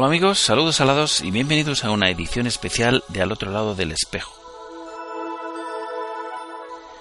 [0.00, 3.92] Hola amigos, saludos alados y bienvenidos a una edición especial de Al otro lado del
[3.92, 4.32] espejo.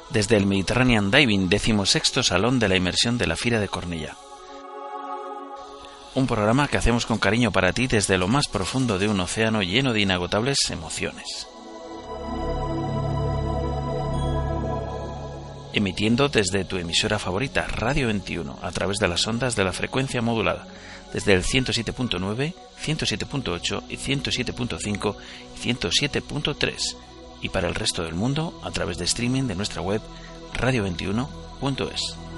[0.09, 4.17] Desde el Mediterranean Diving, decimosexto salón de la inmersión de la Fira de Cornella.
[6.13, 9.63] Un programa que hacemos con cariño para ti desde lo más profundo de un océano
[9.63, 11.47] lleno de inagotables emociones.
[15.71, 20.21] Emitiendo desde tu emisora favorita, Radio 21, a través de las ondas de la frecuencia
[20.21, 20.67] modulada
[21.13, 22.53] desde el 107.9,
[22.85, 25.15] 107.8 y 107.5
[25.55, 26.95] y 107.3
[27.41, 30.01] y para el resto del mundo a través de streaming de nuestra web
[30.53, 32.28] radio21.es.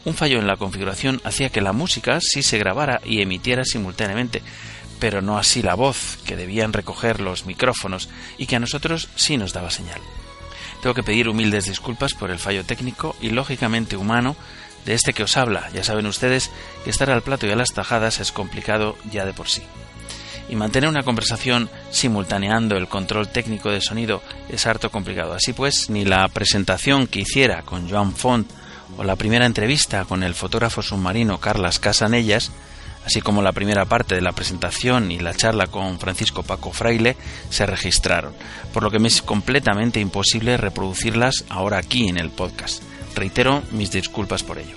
[0.06, 4.42] Un fallo en la configuración hacía que la música sí se grabara y emitiera simultáneamente,
[5.00, 9.36] pero no así la voz que debían recoger los micrófonos y que a nosotros sí
[9.36, 10.00] nos daba señal.
[10.84, 14.36] Tengo que pedir humildes disculpas por el fallo técnico y lógicamente humano
[14.84, 15.70] de este que os habla.
[15.72, 16.50] Ya saben ustedes
[16.84, 19.62] que estar al plato y a las tajadas es complicado ya de por sí.
[20.50, 25.32] Y mantener una conversación simultaneando el control técnico de sonido es harto complicado.
[25.32, 28.50] Así pues, ni la presentación que hiciera con Joan Font
[28.98, 32.50] o la primera entrevista con el fotógrafo submarino Carlas Casanellas
[33.04, 37.16] así como la primera parte de la presentación y la charla con Francisco Paco Fraile,
[37.50, 38.34] se registraron,
[38.72, 42.82] por lo que me es completamente imposible reproducirlas ahora aquí en el podcast.
[43.14, 44.76] Reitero mis disculpas por ello.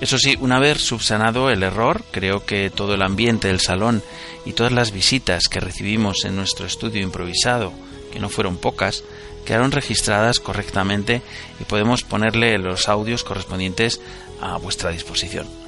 [0.00, 4.02] Eso sí, una vez subsanado el error, creo que todo el ambiente del salón
[4.44, 7.72] y todas las visitas que recibimos en nuestro estudio improvisado,
[8.12, 9.02] que no fueron pocas,
[9.44, 11.22] quedaron registradas correctamente
[11.60, 14.00] y podemos ponerle los audios correspondientes
[14.40, 15.67] a vuestra disposición.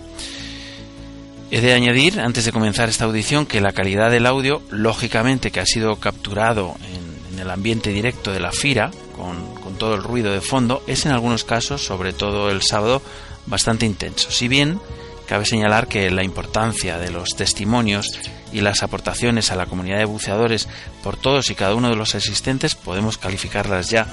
[1.53, 5.59] He de añadir, antes de comenzar esta audición, que la calidad del audio, lógicamente que
[5.59, 10.31] ha sido capturado en, el ambiente directo de la FIRA, con, con, todo el ruido
[10.31, 13.03] de fondo, es en algunos casos, sobre todo el sábado,
[13.47, 14.31] bastante intenso.
[14.31, 14.78] Si bien
[15.27, 18.10] cabe señalar que la importancia de los testimonios
[18.53, 20.69] y las aportaciones a la comunidad de buceadores
[21.03, 24.06] por todos y cada uno de los asistentes podemos calificarlas ya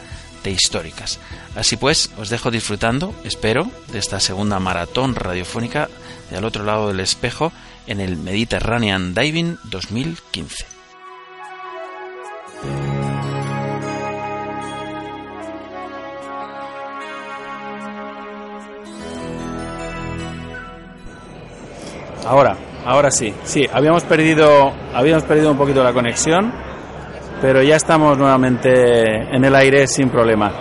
[0.43, 1.19] de históricas.
[1.55, 5.89] Así pues, os dejo disfrutando, espero, de esta segunda maratón radiofónica
[6.29, 7.51] de al otro lado del espejo
[7.87, 10.65] en el Mediterranean Diving 2015.
[22.25, 26.53] Ahora, ahora sí, sí, habíamos perdido, habíamos perdido un poquito la conexión,
[27.41, 30.51] pero ya estamos nuevamente en el aire sin problema.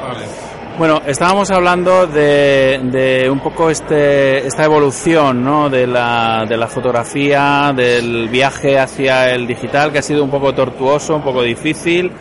[0.79, 5.71] Bueno, estábamos hablando de, un poco este, esta evolución ¿no?
[5.71, 10.53] de, la, de la fotografía, del viaje hacia el digital, que ha sido un poco
[10.53, 12.13] tortuoso, un poco difícil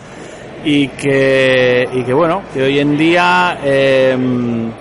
[0.63, 4.71] y que, y que bueno, que hoy en día, em,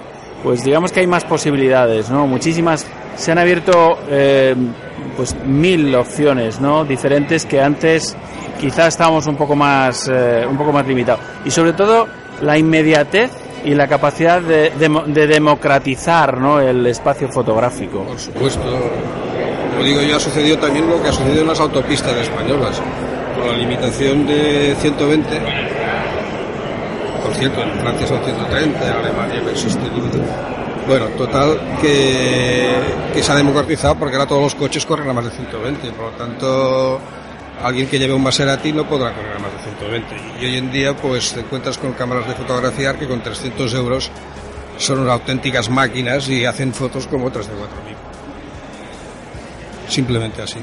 [0.44, 2.28] pues digamos que hay más posibilidades, ¿no?
[2.28, 4.72] Muchísimas, se han abierto em,
[5.16, 6.84] pues mil opciones, ¿no?
[6.84, 8.16] Diferentes que antes
[8.60, 11.24] quizás estábamos un poco más, eh, un poco más limitados.
[11.44, 12.06] Y sobre todo
[12.40, 14.70] la inmediatez y la capacidad de,
[15.26, 16.60] democratizar ¿no?
[16.60, 18.04] el espacio fotográfico.
[18.04, 18.62] Por supuesto.
[19.70, 22.80] Como digo yo, ha sucedido también lo que ha sucedido en las autopistas españolas,
[23.36, 25.40] con la limitación de 120.
[27.22, 30.18] Por cierto, en Francia son 130, en Alemania no existe límite.
[30.86, 32.68] Bueno, total, que,
[33.14, 36.12] que se ha democratizado porque ahora todos los coches corren a más de 120, por
[36.12, 37.00] lo tanto
[37.62, 40.16] alguien que lleve un Maserati no podrá correr a más de 120.
[40.40, 44.10] Y hoy en día pues te encuentras con cámaras de fotografiar que con 300 euros
[44.78, 47.60] son unas auténticas máquinas y hacen fotos como otras de 4.000.
[49.88, 50.58] Simplemente así.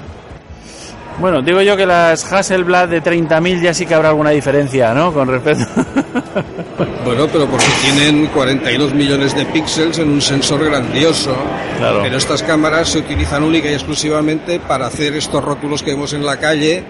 [1.19, 5.13] Bueno, digo yo que las Hasselblad de 30.000 ya sí que habrá alguna diferencia, ¿no?
[5.13, 5.65] Con respecto.
[7.05, 11.35] bueno, pero porque tienen 42 millones de píxeles en un sensor grandioso.
[11.77, 11.99] Claro.
[12.01, 16.25] Pero estas cámaras se utilizan única y exclusivamente para hacer estos rótulos que vemos en
[16.25, 16.83] la calle,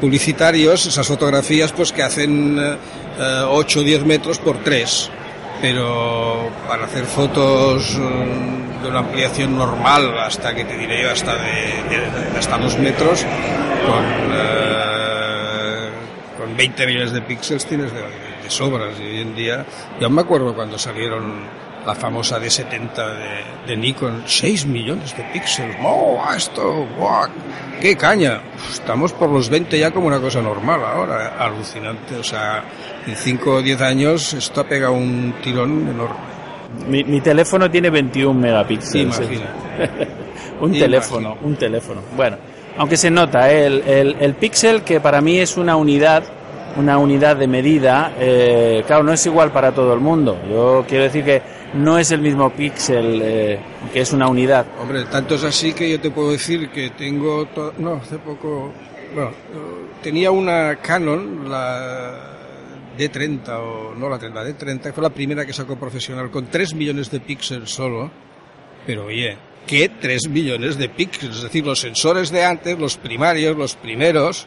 [0.00, 2.58] publicitarios, esas fotografías pues que hacen
[3.18, 5.10] 8 o 10 metros por 3.
[5.60, 12.36] Pero para hacer fotos mm, de una ampliación normal hasta que te diré hasta de,
[12.36, 13.24] hasta 2 metros
[13.86, 15.90] con, eh,
[16.36, 18.02] con 20 millones de píxeles tienes de,
[18.48, 18.98] sobras.
[19.00, 19.64] Y hoy en día
[20.00, 21.44] yo me acuerdo cuando salieron
[21.86, 27.26] la famosa D70 de, Nikon, 6 millones de píxeles, ¡oh, esto, wow,
[27.80, 28.40] qué caña!
[28.70, 32.62] Estamos por los 20 ya como una cosa normal ahora, alucinante, o sea,
[33.06, 36.31] en 5 o 10 años esto ha pegado un tirón enorme.
[36.88, 39.20] Mi, mi teléfono tiene 21 megapíxeles.
[40.60, 42.00] Un teléfono, un teléfono.
[42.16, 42.36] Bueno,
[42.78, 43.66] aunque se nota, ¿eh?
[43.66, 46.22] el, el, el píxel que para mí es una unidad
[46.76, 50.38] una unidad de medida, eh, claro, no es igual para todo el mundo.
[50.48, 51.42] Yo quiero decir que
[51.74, 53.58] no es el mismo píxel, eh,
[53.92, 54.66] que es una unidad.
[54.80, 57.46] Hombre, tanto es así que yo te puedo decir que tengo,
[57.78, 58.72] no, hace poco,
[59.14, 59.30] bueno,
[60.02, 62.41] tenía una Canon, la
[62.96, 67.10] D30 o no la 30, D30, fue la primera que sacó profesional con 3 millones
[67.10, 68.10] de píxeles solo,
[68.86, 69.36] pero oye,
[69.66, 71.36] ¿qué 3 millones de píxeles?
[71.36, 74.46] Es decir, los sensores de antes, los primarios, los primeros,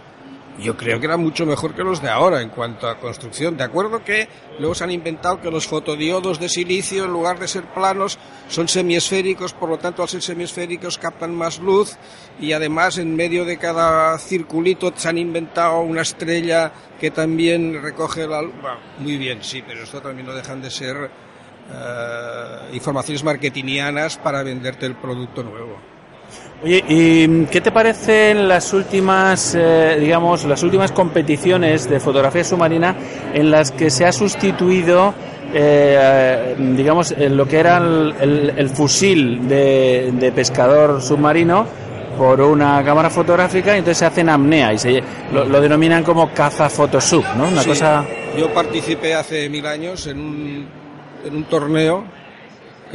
[0.59, 3.57] yo creo que era mucho mejor que los de ahora en cuanto a construcción.
[3.57, 4.27] De acuerdo que
[4.59, 8.17] luego se han inventado que los fotodiodos de silicio, en lugar de ser planos,
[8.47, 11.97] son semiesféricos, por lo tanto, al ser semiesféricos captan más luz
[12.39, 18.27] y además en medio de cada circulito se han inventado una estrella que también recoge
[18.27, 18.53] la luz.
[18.99, 21.09] muy bien, sí, pero esto también no dejan de ser
[21.71, 25.94] eh, informaciones marketingianas para venderte el producto nuevo.
[26.65, 32.95] Oye, ¿y qué te parecen las últimas, eh, digamos, las últimas competiciones de fotografía submarina
[33.35, 35.13] en las que se ha sustituido,
[35.53, 41.67] eh, digamos, lo que era el, fusil de, pescador submarino
[42.17, 46.67] por una cámara fotográfica y entonces se hacen apnea y se, lo, denominan como caza
[46.67, 47.47] photosub, ¿no?
[47.47, 48.03] Una cosa...
[48.35, 50.67] Yo participé hace mil años en un,
[51.27, 52.24] en un torneo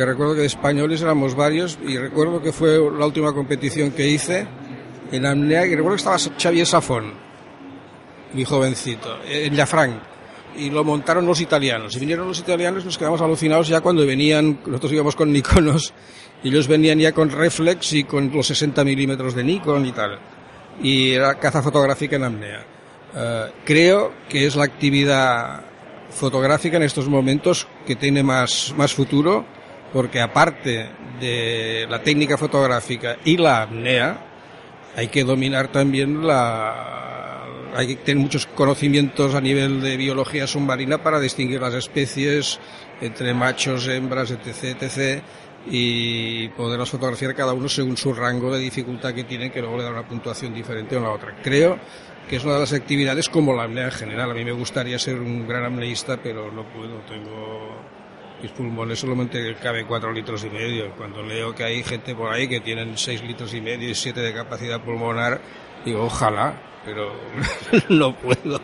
[0.05, 4.47] recuerdo que de españoles éramos varios y recuerdo que fue la última competición que hice
[5.13, 7.13] en Amnea y recuerdo que estaba Xavier Safón,
[8.33, 10.11] mi jovencito, en Llafranc
[10.57, 11.97] y lo montaron los italianos.
[11.97, 15.93] Y vinieron los italianos, nos quedamos alucinados ya cuando venían, nosotros íbamos con Nikonos,
[16.43, 20.19] y ellos venían ya con reflex y con los 60 milímetros de Nikon y tal.
[20.83, 22.67] Y era caza fotográfica en Amnea.
[23.15, 25.65] Eh, creo que es la actividad
[26.11, 29.45] fotográfica en estos momentos que tiene más, más futuro
[29.93, 30.89] porque aparte
[31.21, 34.27] de la técnica fotográfica y la apnea,
[34.97, 37.01] hay que dominar también la,
[37.75, 42.59] hay que tener muchos conocimientos a nivel de biología submarina para distinguir las especies
[43.01, 45.23] entre machos, hembras, etc., etc.,
[45.67, 49.83] y poderlas fotografiar cada uno según su rango de dificultad que tienen, que luego le
[49.85, 51.37] da una puntuación diferente a la otra.
[51.43, 51.79] Creo
[52.29, 54.31] que es una de las actividades como la apnea en general.
[54.31, 57.77] A mí me gustaría ser un gran apneísta, pero no puedo, tengo
[58.43, 60.93] mis pulmones solamente cabe 4 litros y medio.
[60.97, 64.21] Cuando leo que hay gente por ahí que tienen 6 litros y medio y 7
[64.21, 65.41] de capacidad pulmonar,
[65.85, 66.55] digo, ojalá,
[66.85, 67.13] pero
[67.89, 68.61] no puedo.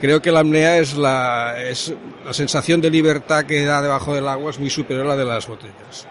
[0.00, 4.28] Creo que la apnea es la, es la sensación de libertad que da debajo del
[4.28, 6.06] agua es muy superior a la de las botellas.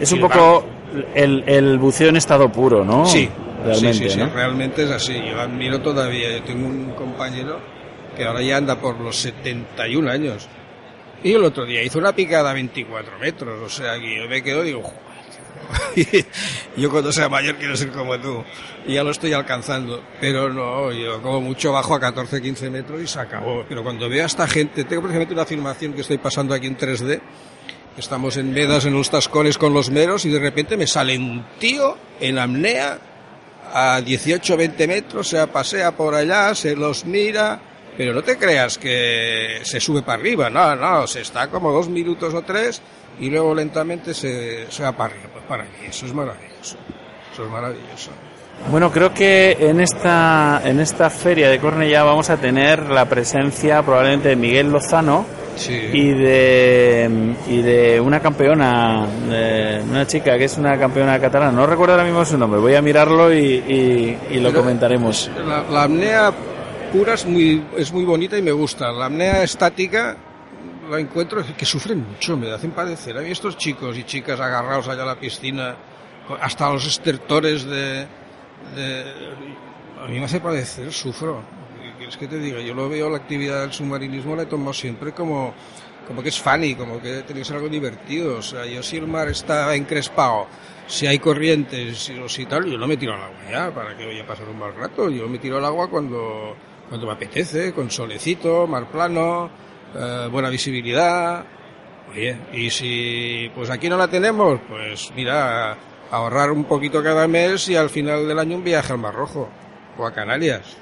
[0.00, 0.64] Es un poco
[1.14, 3.04] el, el buceo en estado puro, ¿no?
[3.04, 3.28] Sí,
[3.64, 5.14] realmente, sí, sí, realmente es así.
[5.14, 7.60] Yo admiro todavía, yo tengo un compañero
[8.16, 10.48] que ahora ya anda por los 71 años
[11.22, 14.42] y el otro día hizo una picada a 24 metros, o sea, que yo me
[14.42, 14.92] quedo y digo,
[16.76, 18.44] yo cuando sea mayor quiero ser como tú.
[18.86, 20.02] Y ya lo estoy alcanzando.
[20.20, 23.64] Pero no, yo como mucho bajo a 14, 15 metros y se acabó.
[23.68, 26.76] Pero cuando veo a esta gente, tengo precisamente una afirmación que estoy pasando aquí en
[26.76, 27.20] 3D.
[27.96, 31.44] Estamos en Medas, en los tascones con los meros y de repente me sale un
[31.58, 32.98] tío en apnea
[33.72, 37.60] a 18, 20 metros, se pasea por allá, se los mira,
[37.96, 41.88] pero no te creas que se sube para arriba, no, no, se está como dos
[41.88, 42.80] minutos o tres
[43.20, 46.76] y luego lentamente se, se va para arriba, pues para aquí, eso es maravilloso,
[47.32, 48.10] eso es maravilloso.
[48.70, 53.82] Bueno, creo que en esta, en esta feria de Cornellá vamos a tener la presencia
[53.82, 55.26] probablemente de Miguel Lozano,
[55.92, 59.06] y de y de una campeona,
[59.90, 61.52] una chica que es una campeona catalana.
[61.52, 62.60] No recuerdo ahora mismo su nombre.
[62.60, 65.30] Voy a mirarlo y, lo comentaremos.
[65.44, 66.32] La, la, apnea
[66.92, 68.92] pura es muy es muy bonita y me gusta.
[68.92, 70.16] La apnea estática
[70.90, 73.16] la encuentro que sufren mucho, me hacen padecer.
[73.16, 75.74] A mí estos chicos y chicas agarrados allá a la piscina,
[76.40, 78.06] hasta los estertores de,
[80.02, 81.42] a mí me hace padecer, sufro.
[81.96, 82.60] ¿Quieres que te diga?
[82.60, 85.54] Yo lo veo, la actividad del submarinismo la he tomado siempre como,
[86.06, 88.38] como que es funny, como que tiene que ser algo divertido.
[88.38, 90.48] O sea, yo si el mar está encrespado,
[90.86, 94.04] si hay corrientes o si tal, yo no me tiro al agua ya, para que
[94.04, 95.08] vaya a pasar un mal rato.
[95.08, 96.56] Yo me tiro al agua cuando,
[96.92, 99.48] cuando me apetece, con solecito, mar plano,
[99.98, 101.42] eh, buena visibilidad.
[102.10, 105.74] Oye, y si pues aquí no la tenemos, pues mira,
[106.10, 109.48] ahorrar un poquito cada mes y al final del año un viaje al Mar Rojo
[109.96, 110.76] o a Canarias.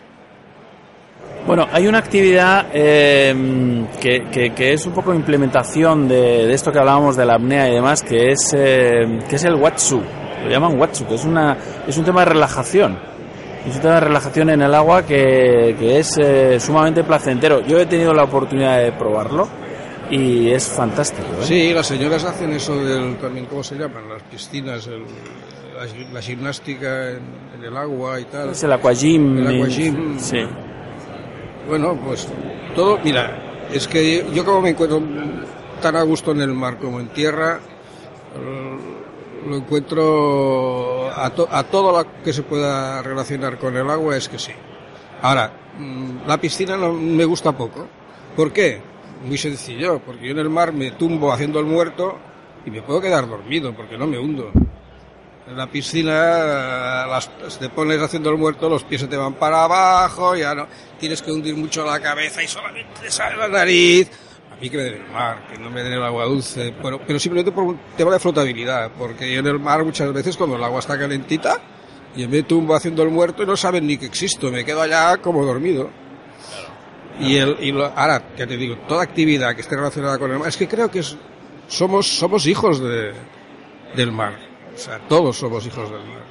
[1.46, 7.16] Bueno, hay una actividad eh, que, que, es un poco implementación de, esto que hablábamos
[7.16, 10.02] de la apnea y demás, que es, eh, que es el Watsu.
[10.42, 13.09] Lo llaman Watsu, que es, una, es un tema de relajación.
[13.80, 17.60] Tema de relajación en el agua que, que es eh, sumamente placentero.
[17.60, 19.48] Yo he tenido la oportunidad de probarlo
[20.10, 21.28] y es fantástico.
[21.40, 21.44] ¿eh?
[21.44, 24.08] Sí, las señoras hacen eso del, también, ¿cómo se llaman?
[24.08, 24.88] Las piscinas,
[26.12, 28.50] la, gimnástica en, el agua y tal.
[28.50, 29.38] Es el aquagym.
[29.38, 30.18] El aquagym.
[30.18, 30.40] Sí.
[31.68, 32.28] Bueno, pues
[32.74, 35.02] todo, mira, es que yo como me encuentro
[35.80, 37.60] tan a gusto en el mar como en tierra,
[39.46, 44.38] lo encuentro a, a todo lo que se pueda relacionar con el agua es que
[44.38, 44.52] sí.
[45.22, 47.86] Ahora, mm, la piscina no, me gusta poco.
[48.36, 48.80] ¿Por qué?
[49.24, 52.18] Muy sencillo, porque yo en el mar me tumbo haciendo el muerto
[52.64, 54.50] y me puedo quedar dormido porque no me hundo.
[55.46, 59.64] En la piscina las, te pones haciendo el muerto, los pies se te van para
[59.64, 60.66] abajo, ya no
[60.98, 64.10] tienes que hundir mucho la cabeza y solamente te sale la nariz.
[64.60, 67.00] A mí que me den el mar, que no me den el agua dulce, pero,
[67.06, 70.56] pero simplemente por un tema de flotabilidad, porque yo en el mar muchas veces cuando
[70.56, 71.58] el agua está calentita,
[72.14, 75.16] y me tumbo haciendo el muerto y no saben ni que existo, me quedo allá
[75.16, 75.88] como dormido.
[77.20, 80.38] Y, el, y lo, ahora, ya te digo, toda actividad que esté relacionada con el
[80.38, 81.02] mar, es que creo que
[81.66, 83.12] somos, somos hijos de,
[83.96, 84.38] del mar.
[84.74, 86.29] O sea, todos somos hijos del mar.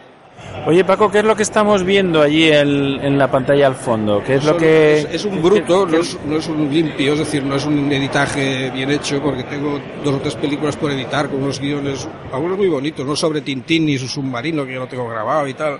[0.65, 4.21] Oye Paco, ¿qué es lo que estamos viendo allí en, la pantalla al fondo?
[4.23, 7.43] ¿Qué es lo que es, un bruto, no es, no es, un limpio, es decir,
[7.43, 11.41] no es un editaje bien hecho, porque tengo dos o tres películas por editar con
[11.41, 15.07] unos guiones, algunos muy bonitos, no sobre Tintín ni su submarino que yo no tengo
[15.07, 15.79] grabado y tal,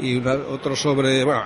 [0.00, 1.42] y otro sobre, bueno,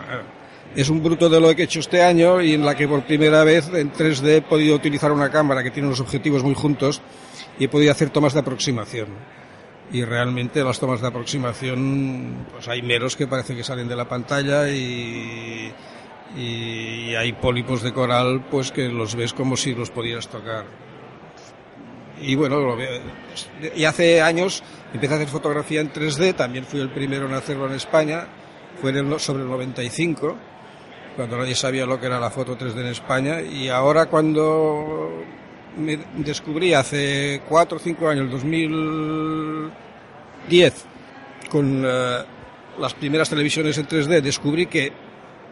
[0.74, 3.02] es un bruto de lo que he hecho este año y en la que por
[3.04, 7.00] primera vez en 3D he podido utilizar una cámara que tiene unos objetivos muy juntos
[7.58, 9.08] y he podido hacer tomas de aproximación.
[9.90, 14.06] Y realmente las tomas de aproximación, pues hay meros que parece que salen de la
[14.06, 15.72] pantalla y,
[16.36, 20.66] y hay pólipos de coral pues que los ves como si los pudieras tocar.
[22.20, 22.76] Y bueno, lo
[23.74, 27.66] y hace años empecé a hacer fotografía en 3D, también fui el primero en hacerlo
[27.66, 28.26] en España,
[28.80, 30.36] fue sobre el 95
[31.16, 35.24] cuando nadie sabía lo que era la foto 3D en España y ahora cuando
[35.78, 40.84] me descubrí hace 4 o 5 años, 2010,
[41.50, 42.18] con eh,
[42.78, 44.92] las primeras televisiones en 3D, descubrí que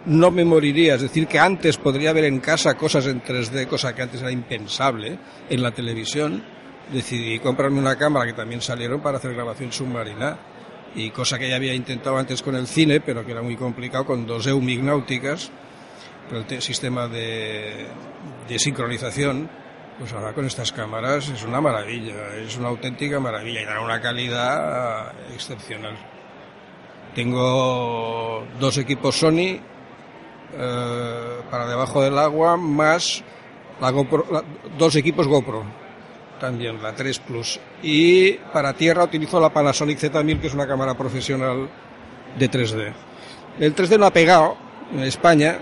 [0.07, 3.95] no me moriría, es decir, que antes podría ver en casa cosas en 3D, cosa
[3.95, 5.19] que antes era impensable
[5.49, 6.45] en la televisión.
[6.93, 10.39] Decidí comprarme una cámara que también salieron para hacer grabación submarina
[10.95, 14.07] y cosa que ya había intentado antes con el cine, pero que era muy complicado,
[14.07, 15.51] con dos EUMIC náuticas,
[16.31, 17.87] el sistema de,
[18.49, 19.51] de sincronización,
[19.99, 24.01] pues ahora con estas cámaras es una maravilla, es una auténtica maravilla y da una
[24.01, 25.97] calidad excepcional.
[27.15, 29.59] Tengo dos equipos Sony
[30.53, 33.25] eh, para debajo del agua, más
[33.81, 33.93] la
[34.79, 35.65] dos equipos GoPro
[36.39, 37.59] también, la 3 Plus.
[37.83, 41.69] Y para tierra utilizo la Panasonic Z1000, que es una cámara profesional
[42.39, 42.93] de 3D.
[43.59, 44.57] El 3D no ha pegado
[44.93, 45.59] en España,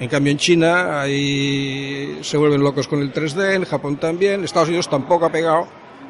[0.00, 4.68] en cambio en China ahí se vuelven locos con el 3D, en Japón también, Estados
[4.68, 5.68] Unidos tampoco ha pegado,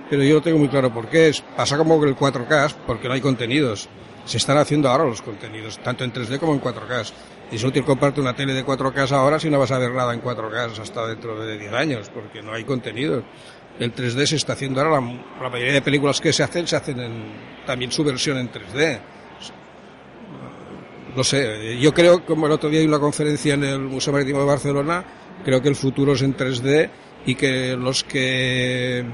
[0.08, 1.32] pero yo lo tengo muy claro por qué.
[1.56, 3.88] Pasa como con el 4K, porque no hay contenidos.
[4.24, 7.12] Se están haciendo ahora los contenidos, tanto en 3D como en 4K.
[7.52, 10.14] Y es útil comprarte una tele de 4K ahora si no vas a ver nada
[10.14, 13.22] en 4K hasta dentro de 10 años, porque no hay contenidos
[13.78, 15.00] el 3D se está haciendo ahora,
[15.42, 17.32] la, mayoría de películas que se hacen, se hacen en,
[17.66, 19.00] también su versión en 3D.
[21.16, 24.40] No sé, yo creo, como el otro día hay una conferencia en el Museo Marítimo
[24.40, 25.04] de Barcelona,
[25.44, 26.90] creo que el futuro es en 3D
[27.26, 29.04] y que los que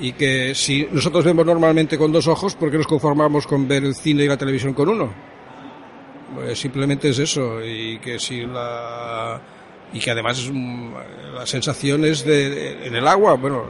[0.00, 3.84] y que si nosotros vemos normalmente con dos ojos, ¿por qué nos conformamos con ver
[3.84, 5.12] el cine y la televisión con uno?
[6.34, 9.40] Pues simplemente es eso, y que si la
[9.92, 10.52] y que además es
[11.34, 13.64] las sensaciones de, en el agua, bueno,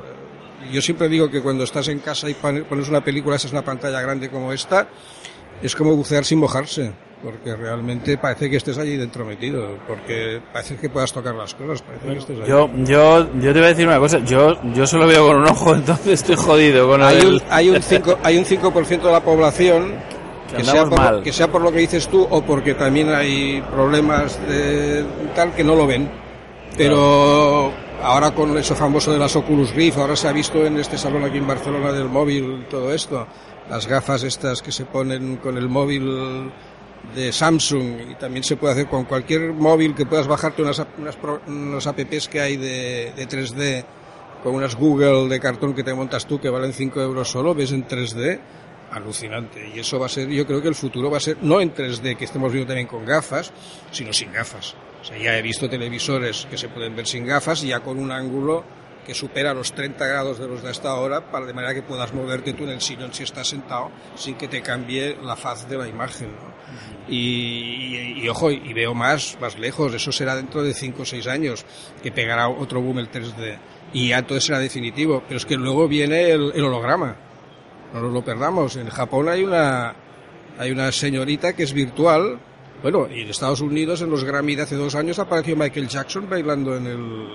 [0.72, 3.64] yo siempre digo que cuando estás en casa y pones una película, esa es una
[3.64, 4.88] pantalla grande como esta,
[5.62, 10.76] es como bucear sin mojarse, porque realmente parece que estés allí dentro metido, porque parece
[10.76, 13.86] que puedas tocar las cosas, parece que estés Yo, yo, yo te voy a decir
[13.86, 17.34] una cosa, yo, yo solo veo con un ojo, entonces estoy jodido con hay el...
[17.34, 19.94] Un, hay un 5%, hay un 5 de la población
[20.56, 24.38] que sea, por, que sea por lo que dices tú o porque también hay problemas
[24.48, 26.08] de tal que no lo ven.
[26.76, 27.72] Pero
[28.02, 31.24] ahora con eso famoso de las Oculus Rift, ahora se ha visto en este salón
[31.24, 33.26] aquí en Barcelona del móvil todo esto,
[33.68, 36.50] las gafas estas que se ponen con el móvil
[37.14, 40.84] de Samsung y también se puede hacer con cualquier móvil que puedas bajarte unas,
[41.46, 43.84] unas, apps que hay de, de 3D
[44.42, 47.72] con unas Google de cartón que te montas tú que valen 5 euros solo, ves
[47.72, 48.38] en 3D
[48.90, 49.70] alucinante.
[49.74, 51.74] Y eso va a ser, yo creo que el futuro va a ser, no en
[51.74, 53.52] 3D, que estemos viendo también con gafas,
[53.90, 54.74] sino sin gafas.
[55.00, 58.10] O sea, ya he visto televisores que se pueden ver sin gafas, ya con un
[58.10, 58.64] ángulo
[59.08, 62.14] que supera los 30 grados de los de hasta ahora, para de manera que puedas
[62.14, 65.76] moverte tú en el sillón si estás sentado, sin que te cambie la faz de
[65.76, 66.28] la imagen.
[67.08, 71.26] Y, y, ojo, y veo más, más lejos, eso será dentro de 5 o 6
[71.26, 71.66] años,
[72.02, 73.58] que pegará otro boom el 3D.
[73.94, 75.24] Y ya todo será definitivo.
[75.26, 77.28] Pero es que luego viene el, el holograma
[77.92, 78.76] no nos lo perdamos.
[78.76, 79.94] En Japón hay una,
[80.58, 82.38] hay una señorita que es virtual.
[82.82, 86.28] Bueno, y en Estados Unidos, en los Grammy de hace dos años, apareció Michael Jackson
[86.28, 87.28] bailando en el...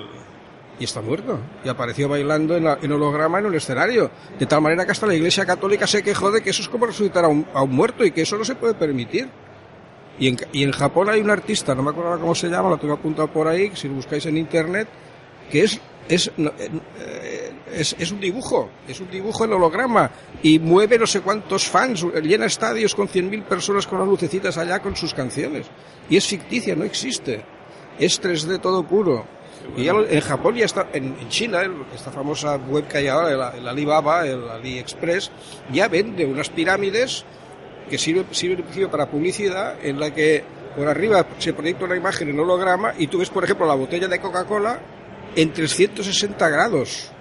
[0.80, 1.40] Y está muerto.
[1.64, 4.10] Y apareció bailando en, en holograma en el escenario.
[4.40, 6.86] De tal manera que hasta la Iglesia Católica se quejó de que eso es como
[6.86, 9.30] resucitar a un, a un muerto y que eso no se puede permitir.
[10.20, 12.78] Y en, y en Japón hay un artista, no me acuerdo cómo se llama, lo
[12.78, 14.88] tengo apuntado por ahí, si lo buscáis en internet,
[15.50, 20.12] que es es, eh, es, es, un dibujo, es un dibujo en holograma
[20.42, 24.82] y mueve no sé cuántos fans, llena estadios con 100.000 personas con las lucecitas allá
[24.82, 25.68] con sus canciones.
[26.10, 27.44] Y es ficticia, no existe.
[27.98, 29.26] Es 3D todo puro.
[29.76, 31.62] Y ya en Japón ya está, en, China,
[31.94, 35.32] esta famosa web que hay ahora, el, Alibaba, el AliExpress,
[35.72, 37.26] ya vende unas pirámides
[37.90, 40.44] que sirve, sirve para publicidad en la que
[40.76, 44.08] por arriba se proyecta una imagen en holograma y tú ves, por ejemplo, la botella
[44.08, 44.80] de Coca-Cola
[45.36, 47.12] en 360 grados.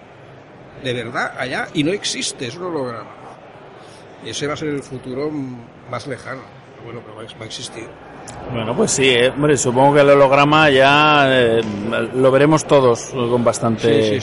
[0.83, 1.69] De verdad, allá.
[1.75, 3.11] Y no existe, es un holograma.
[4.25, 6.43] Ese va a ser el futuro más lejano.
[6.85, 7.89] Bueno, pero va a existir.
[8.53, 9.31] Bueno, pues sí, eh.
[9.31, 11.63] hombre, supongo que el holograma ya eh,
[12.15, 14.21] lo veremos todos con bastante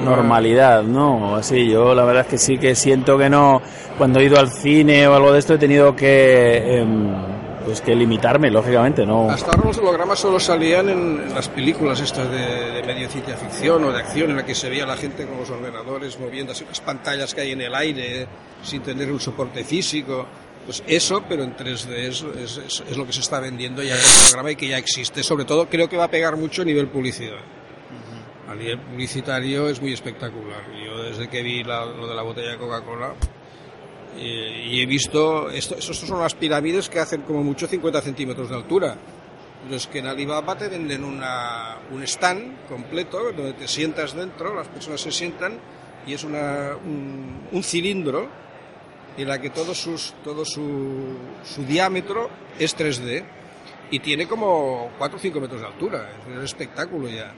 [0.00, 1.36] normalidad, ¿no?
[1.36, 3.60] Así, yo la verdad es que sí que siento que no,
[3.98, 6.78] cuando he ido al cine o algo de esto he tenido que...
[6.78, 9.30] Em, pues que limitarme, lógicamente, ¿no?
[9.30, 13.92] Hasta ahora los hologramas solo salían en, las películas estas de, medio ciencia ficción o
[13.92, 16.80] de acción, en la que se veía la gente con los ordenadores moviendo así las
[16.80, 18.26] pantallas que hay en el aire
[18.62, 20.26] sin tener un soporte físico.
[20.68, 24.00] Pues eso, pero en 3D es, es, es lo que se está vendiendo ya en
[24.00, 25.22] el holograma y que ya existe.
[25.22, 27.38] Sobre todo creo que va a pegar mucho a nivel publicidad.
[28.46, 30.60] A nivel publicitario es muy espectacular.
[30.84, 33.14] Yo desde que vi lo de la botella de Coca-Cola,
[34.20, 38.56] y he visto, esto, estos son las pirámides que hacen como mucho 50 centímetros de
[38.56, 38.94] altura.
[39.70, 44.68] Los que en Alibaba te venden una, un stand completo donde te sientas dentro, las
[44.68, 45.58] personas se sientan
[46.06, 48.28] y es una, un, cilindro
[49.22, 53.24] en la que todo, sus, todo su, su diámetro es 3D
[53.90, 56.10] y tiene como 4 o 5 metros de altura.
[56.20, 57.32] Es un espectáculo ya.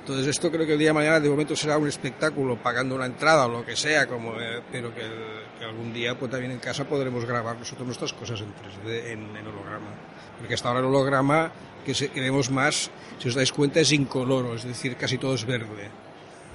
[0.00, 3.06] Entonces esto creo que el día de mañana de momento será un espectáculo pagando una
[3.06, 5.02] entrada o lo que sea, como, eh, pero que,
[5.64, 9.88] algún día pues también en casa podremos grabar nosotros nuestras cosas en 3D, en, holograma.
[10.38, 11.50] Porque hasta ahora el holograma
[11.84, 15.44] que, se, vemos más, si os dais cuenta, es incoloro, es decir, casi todo es
[15.44, 15.90] verde.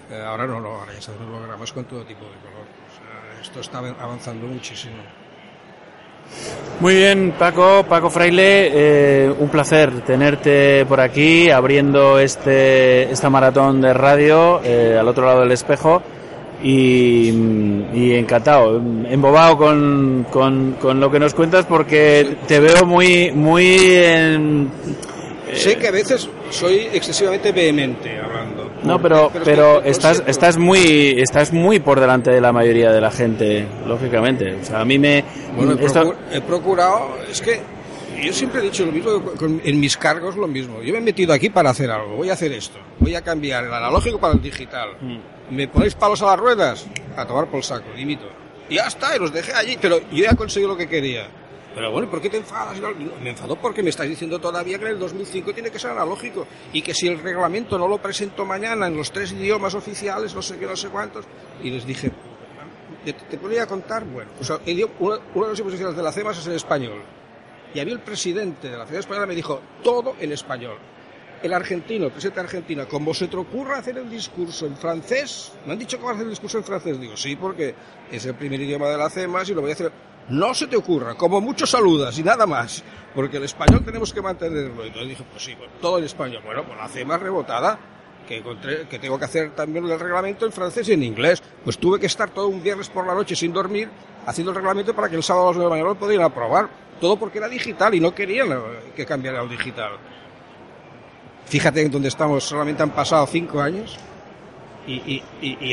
[0.09, 2.80] Eh, ahora no, no, ahora ya se hacen hologramas con todo tipo de color.
[3.41, 4.95] Esto está avanzando muchísimo.
[6.79, 13.81] Muy bien, Paco, Paco Fraile, eh, un placer tenerte por aquí abriendo este, esta maratón
[13.81, 16.01] de radio eh, al otro lado del espejo
[16.63, 24.71] y, encantado, embobado con, con, lo que nos cuentas porque te veo muy, muy en,
[25.53, 28.60] Sé que a veces soy excesivamente vehemente hablando.
[28.83, 33.11] No, pero pero, estás estás muy estás muy por delante de la mayoría de la
[33.11, 34.55] gente, lógicamente.
[34.61, 35.23] O sea, a mí me
[35.55, 35.77] bueno,
[36.31, 37.61] he, procurado, es que
[38.21, 39.21] yo siempre he dicho lo mismo
[39.63, 40.81] en mis cargos lo mismo.
[40.81, 43.65] Yo me he metido aquí para hacer algo, voy a hacer esto, voy a cambiar
[43.65, 44.89] el analógico para el digital.
[44.99, 45.55] Mm.
[45.55, 46.87] ¿Me ponéis palos a las ruedas?
[47.17, 48.25] A tomar por saco, limito.
[48.69, 51.27] Y ya está, y los dejé allí, pero yo ya he conseguido lo que quería.
[51.73, 52.77] Pero bueno, ¿por qué te enfadas?
[53.21, 56.45] Me enfado porque me estás diciendo todavía que en el 2005 tiene que ser analógico
[56.73, 60.41] y que si el reglamento no lo presento mañana en los tres idiomas oficiales, no
[60.41, 61.25] sé qué, no sé cuántos.
[61.63, 62.11] Y les dije,
[63.05, 64.03] ¿te, te podría contar?
[64.03, 64.49] Bueno, pues
[64.99, 67.01] uno, de los oficiales de la CEMAS es en español.
[67.73, 70.77] Y había el presidente de la ciudad española me dijo, todo en español.
[71.41, 75.73] el argentino, el presidente argentino, como se te ocurra hacer el discurso en francés, me
[75.73, 77.73] han dicho que a hacer el discurso en francés, digo, sí, porque
[78.11, 79.91] es el primer idioma de la CEMAS y lo voy a hacer.
[80.29, 84.21] No se te ocurra, como mucho saludas y nada más, porque el español tenemos que
[84.21, 84.83] mantenerlo.
[84.83, 86.41] Y entonces dije, pues sí, pues todo en español.
[86.45, 87.79] Bueno, pues la CEMAS rebotada,
[88.27, 91.41] que, encontré, que tengo que hacer también el reglamento en francés y en inglés.
[91.63, 93.89] Pues tuve que estar todo un viernes por la noche sin dormir
[94.25, 96.69] haciendo el reglamento para que el sábado a las 9 de mañana lo pudieran aprobar.
[96.99, 98.49] Todo porque era digital y no querían
[98.95, 99.93] que cambiara al digital.
[101.45, 103.97] Fíjate en donde estamos, solamente han pasado cinco años
[104.87, 105.21] y,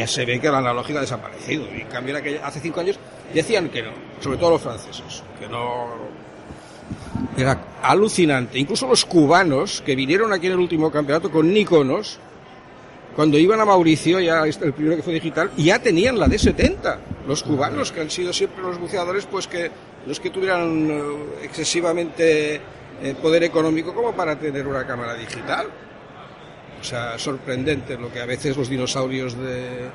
[0.07, 1.67] se ve que la analógica ha desaparecido.
[1.75, 2.99] Y en cambio, hace cinco años
[3.33, 6.19] decían que no, sobre todo los franceses, que no.
[7.37, 8.59] Era alucinante.
[8.59, 12.19] Incluso los cubanos que vinieron aquí en el último campeonato con Nikonos,
[13.15, 16.99] cuando iban a Mauricio, ya el primero que fue digital, ya tenían la D70.
[17.27, 19.71] Los cubanos, que han sido siempre los buceadores, pues que
[20.07, 21.03] los que tuvieran eh,
[21.43, 22.61] excesivamente
[23.03, 25.67] eh, poder económico como para tener una cámara digital.
[26.81, 29.89] O sea, sorprendente lo que a veces los dinosaurios de,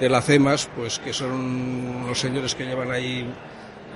[0.00, 3.26] de la CEMAS, pues que son los señores que llevan ahí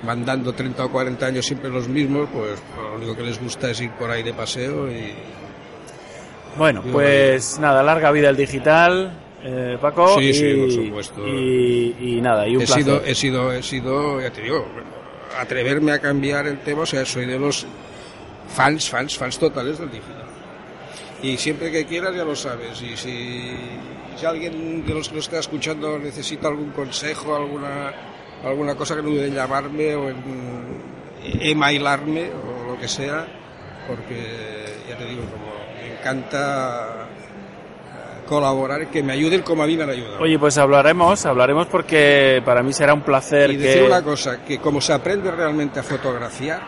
[0.03, 3.81] mandando 30 o 40 años siempre los mismos, pues lo único que les gusta es
[3.81, 5.13] ir por ahí de paseo y...
[6.57, 9.11] Bueno, pues nada, larga vida el digital,
[9.43, 10.19] eh, Paco.
[10.19, 11.27] Sí, y, sí, por supuesto.
[11.27, 14.67] Y, nada, y un he Sido, he sido, he sido, ya te digo,
[15.39, 17.65] atreverme a cambiar el tema, o sea, soy de los
[18.53, 20.25] fans, fans, fans totales del digital.
[21.23, 22.81] Y siempre que quieras ya lo sabes.
[22.81, 23.51] Y si,
[24.17, 27.91] si alguien de los que lo está escuchando necesita algún consejo, alguna,
[28.43, 30.17] alguna cosa que no dude en llamarme o en
[31.39, 33.25] emailarme o lo que sea,
[33.87, 39.77] porque ya te digo, como me encanta eh, colaborar, que me ayuden como a mí
[39.77, 40.19] me han ayudado.
[40.19, 43.51] Oye, pues hablaremos, hablaremos porque para mí será un placer.
[43.51, 46.61] Y decir una cosa, que como se aprende realmente a fotografiar,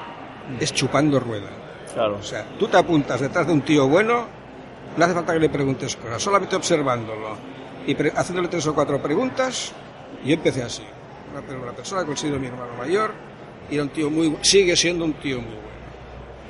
[0.60, 1.49] es chupando rueda.
[1.93, 2.17] Claro.
[2.19, 4.27] O sea, tú te apuntas detrás de un tío bueno,
[4.97, 7.38] no hace falta que le preguntes cosas, solamente observándolo
[7.86, 9.73] y haciéndole tres o cuatro preguntas.
[10.23, 10.84] Y empecé así.
[11.31, 13.12] Una, persona que considero mi hermano mayor,
[13.69, 15.65] y era un tío muy sigue siendo un tío muy bueno.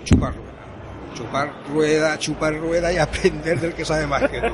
[0.04, 1.14] Chupar rueda.
[1.14, 4.54] Chupar rueda, chupar rueda y aprender del que sabe más que tú.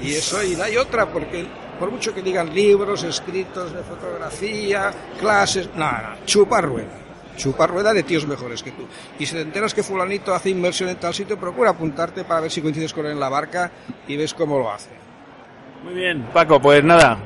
[0.00, 1.46] Y eso, y no hay otra, porque
[1.78, 7.07] por mucho que digan libros, escritos de fotografía, clases, nada, no, chupar rueda
[7.38, 8.82] chupar rueda de tíos mejores que tú.
[9.18, 12.50] Y si te enteras que fulanito hace inversión en tal sitio, procura apuntarte para ver
[12.50, 13.70] si coincides con él en la barca
[14.06, 14.90] y ves cómo lo hace.
[15.82, 17.18] Muy bien, Paco, pues nada,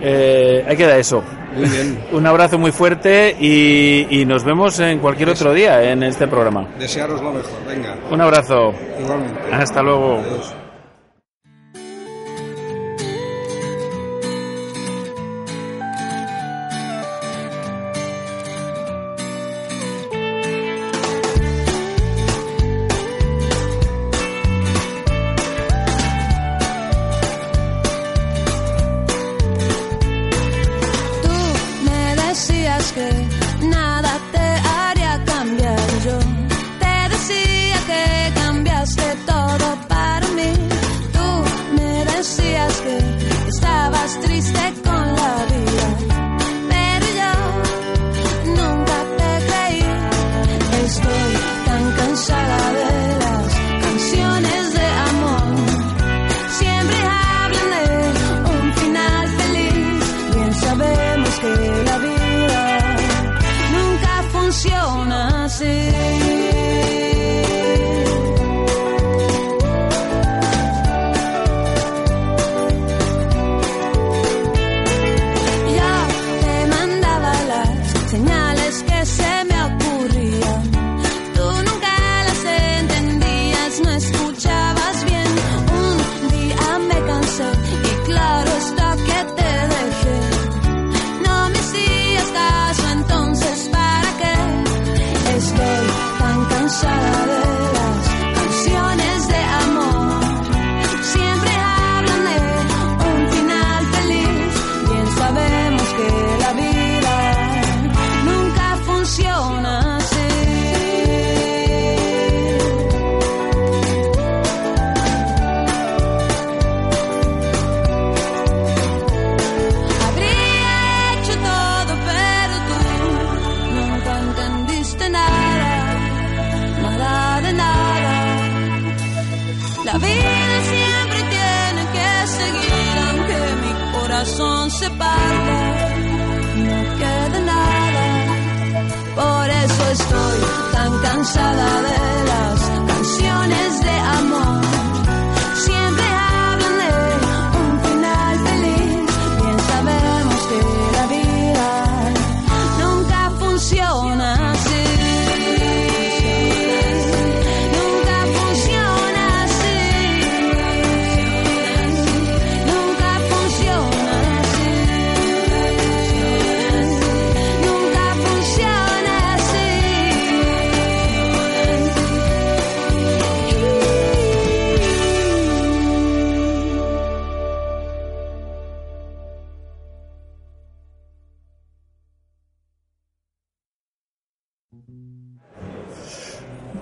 [0.00, 1.22] eh, ahí queda eso.
[1.54, 2.04] Muy bien.
[2.12, 6.68] Un abrazo muy fuerte y, nos vemos en cualquier otro día en este programa.
[6.78, 7.96] Desearos lo mejor, venga.
[8.10, 8.74] Un abrazo.
[8.98, 9.40] Igualmente.
[9.52, 10.20] Hasta luego.
[10.20, 10.61] estoy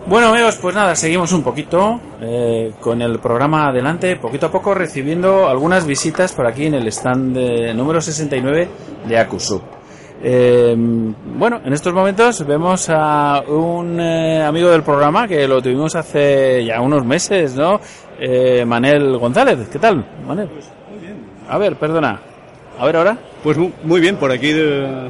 [0.06, 4.74] Bueno amigos, pues nada, seguimos un poquito eh, con el programa adelante, poquito a poco
[4.74, 8.68] recibiendo algunas visitas por aquí en el stand de número 69
[9.06, 9.62] de Akusub.
[10.22, 15.94] Eh, bueno, en estos momentos vemos a un eh, amigo del programa que lo tuvimos
[15.94, 17.80] hace ya unos meses, ¿no?
[18.18, 20.48] Eh, Manel González, ¿qué tal, Manel?
[20.90, 21.16] muy bien.
[21.48, 22.20] A ver, perdona.
[22.78, 23.16] A ver ahora.
[23.42, 25.08] Pues mu- muy bien, por aquí de-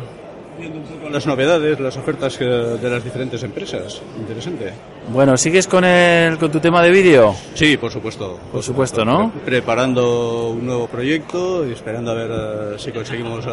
[1.13, 4.01] las novedades, las ofertas que- de las diferentes empresas.
[4.19, 4.73] Interesante.
[5.13, 7.35] Bueno, ¿sigues con el con tu tema de vídeo?
[7.55, 8.39] Sí, por supuesto.
[8.53, 9.31] Por supuesto, ¿no?
[9.45, 13.51] Pre- Preparando un nuevo proyecto y esperando a ver eh, si conseguimos eh,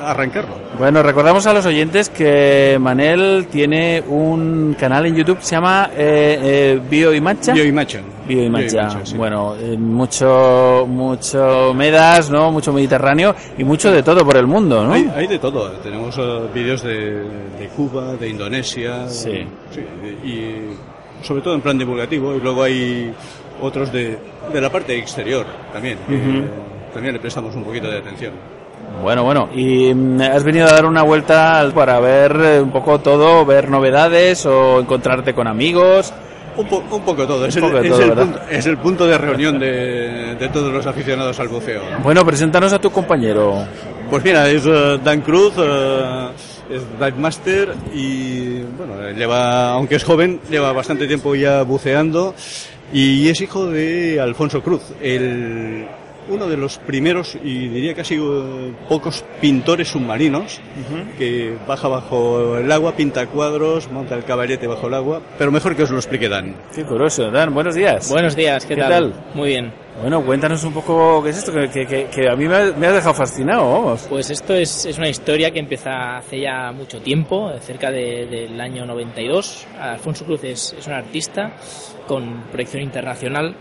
[0.00, 0.54] arrancarlo.
[0.78, 5.90] Bueno, recordamos a los oyentes que Manel tiene un canal en YouTube que se llama
[5.96, 6.38] eh,
[6.76, 7.52] eh, Bioimacha.
[7.52, 8.00] Bioimacha.
[8.26, 8.66] Bioimacha.
[8.66, 9.16] Bioimacha, sí.
[9.16, 12.50] Bueno, eh, mucho, mucho medas, ¿no?
[12.50, 14.92] Mucho mediterráneo y mucho de todo por el mundo, ¿no?
[14.92, 15.70] Hay, hay de todo.
[15.82, 16.18] Tenemos
[16.52, 19.08] vídeos de, de Cuba, de Indonesia.
[19.08, 19.46] Sí.
[19.70, 19.80] sí,
[20.24, 22.34] y sobre todo en plan divulgativo.
[22.34, 23.12] Y luego hay
[23.60, 24.18] otros de,
[24.52, 25.98] de la parte exterior también.
[26.08, 26.44] que Ujú.
[26.92, 28.32] También le prestamos un poquito de atención.
[29.02, 29.48] Bueno, bueno.
[29.54, 33.68] Y mm, has venido a dar una vuelta para ver eh, un poco todo, ver
[33.68, 36.12] novedades o encontrarte con amigos.
[36.56, 37.44] Un, po- un poco todo.
[37.44, 38.22] Es, Un el, poco es todo, el ¿verdad?
[38.24, 41.82] punto, es el punto de reunión de, de todos los aficionados al buceo.
[42.02, 43.62] Bueno, preséntanos a tu compañero.
[44.08, 46.28] Pues mira, es eh, Dan Cruz, eh,
[46.70, 52.34] es dive master y bueno, lleva, aunque es joven, lleva bastante tiempo ya buceando
[52.92, 55.86] y es hijo de Alfonso Cruz, el
[56.28, 60.60] uno de los primeros y diría casi eh, pocos pintores submarinos
[61.18, 65.76] que baja bajo el agua, pinta cuadros, monta el cabarete bajo el agua, pero mejor
[65.76, 66.54] que os lo explique Dan.
[66.74, 67.30] Qué curioso.
[67.30, 68.10] Dan, buenos días.
[68.10, 69.12] Buenos días, ¿qué, ¿Qué tal?
[69.12, 69.24] tal?
[69.34, 69.72] Muy bien.
[70.00, 72.72] Bueno, cuéntanos un poco qué es esto, que, que- que- que a mí me ha,
[72.76, 74.06] me ha dejado fascinado, vamos.
[74.10, 78.60] Pues esto es, es una historia que empieza hace ya mucho tiempo, cerca de- del
[78.60, 79.66] año 92.
[79.80, 81.52] Alfonso Cruz es, es un artista
[82.06, 83.56] con proyección internacional.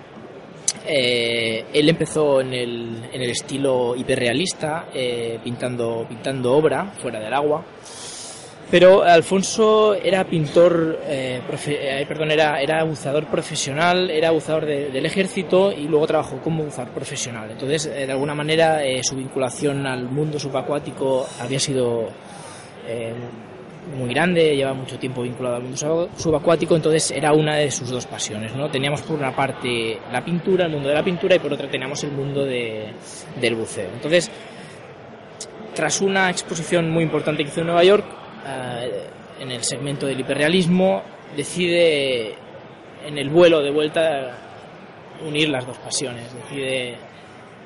[0.87, 7.33] Eh, él empezó en el, en el estilo hiperrealista, eh, pintando, pintando obra fuera del
[7.33, 7.63] agua.
[8.71, 14.89] Pero Alfonso era pintor, eh, profe- eh, perdón, era, era buceador profesional, era buceador de-
[14.89, 17.51] del ejército y luego trabajó como buceador profesional.
[17.51, 22.09] Entonces, de alguna manera, su vinculación al mundo subacuático había sido
[23.97, 27.89] muy grande, lleva mucho tiempo vinculado al mundo sub- subacuático, entonces era una de sus
[27.89, 28.55] dos pasiones.
[28.55, 28.69] ¿no?
[28.69, 32.03] Teníamos por una parte la pintura, el mundo de la pintura, y por otra teníamos
[32.03, 32.87] el mundo de-
[33.39, 33.89] del buceo.
[33.93, 34.31] Entonces,
[35.73, 38.05] tras una exposición muy importante que hizo en Nueva York,
[38.47, 39.03] eh,
[39.41, 41.01] en el segmento del hiperrealismo,
[41.35, 42.35] decide
[43.05, 44.31] en el vuelo de vuelta
[45.27, 46.33] unir las dos pasiones.
[46.33, 46.95] Decide,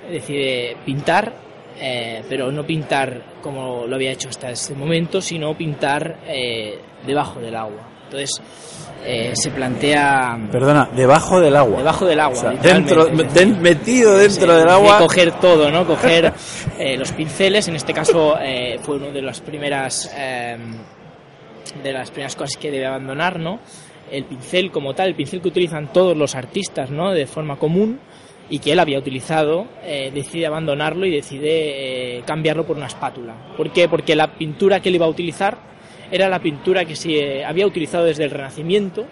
[0.09, 1.31] decide pintar,
[1.79, 7.39] eh, pero no pintar como lo había hecho hasta ese momento, sino pintar eh, debajo
[7.39, 7.87] del agua.
[8.05, 8.41] Entonces
[9.05, 11.77] eh, se plantea Perdona, debajo del agua.
[11.77, 12.95] debajo del agua, O sea, literalmente.
[12.95, 14.97] dentro, den- metido dentro del agua.
[14.99, 15.85] de coger todo, ¿no?
[15.85, 16.33] Coger
[16.79, 17.67] eh, los pinceles.
[17.67, 20.57] En este caso eh, fue una de las primeras eh,
[21.83, 23.59] de las primeras cosas que debe abandonar, ¿no?
[24.11, 27.11] El pincel como tal, el pincel que utilizan todos los artistas, ¿no?
[27.11, 27.99] De forma común
[28.49, 33.35] y que él había utilizado, eh, decide abandonarlo y decide eh, cambiarlo por una espátula.
[33.55, 33.87] ¿Por qué?
[33.87, 35.57] Porque la pintura que él iba a utilizar
[36.11, 39.05] era la pintura que se había utilizado desde el Renacimiento,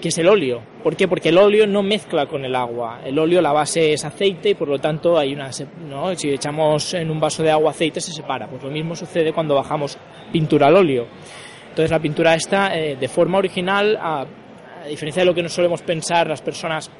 [0.00, 0.62] que es el óleo.
[0.82, 1.06] ¿Por qué?
[1.06, 3.00] Porque el óleo no mezcla con el agua.
[3.04, 5.50] El óleo, la base es aceite y por lo tanto hay una...
[5.86, 6.14] ¿no?
[6.14, 8.48] Si echamos en un vaso de agua aceite se separa.
[8.48, 9.98] Pues lo mismo sucede cuando bajamos
[10.32, 11.06] pintura al óleo.
[11.68, 14.26] Entonces la pintura esta, eh, de forma original, a,
[14.82, 16.90] a diferencia de lo que nos solemos pensar las personas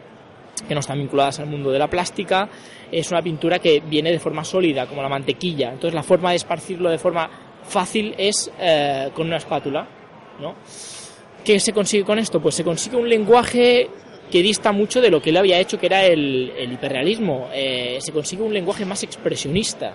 [0.66, 2.48] que no están vinculadas al mundo de la plástica,
[2.90, 5.68] es una pintura que viene de forma sólida, como la mantequilla.
[5.72, 7.28] Entonces la forma de esparcirlo de forma
[7.64, 9.86] fácil es eh, con una espátula,
[10.40, 10.54] ¿no?
[11.44, 12.40] ¿Qué se consigue con esto?
[12.40, 13.88] Pues se consigue un lenguaje
[14.30, 17.48] que dista mucho de lo que él había hecho, que era el, el hiperrealismo.
[17.52, 19.92] Eh, se consigue un lenguaje más expresionista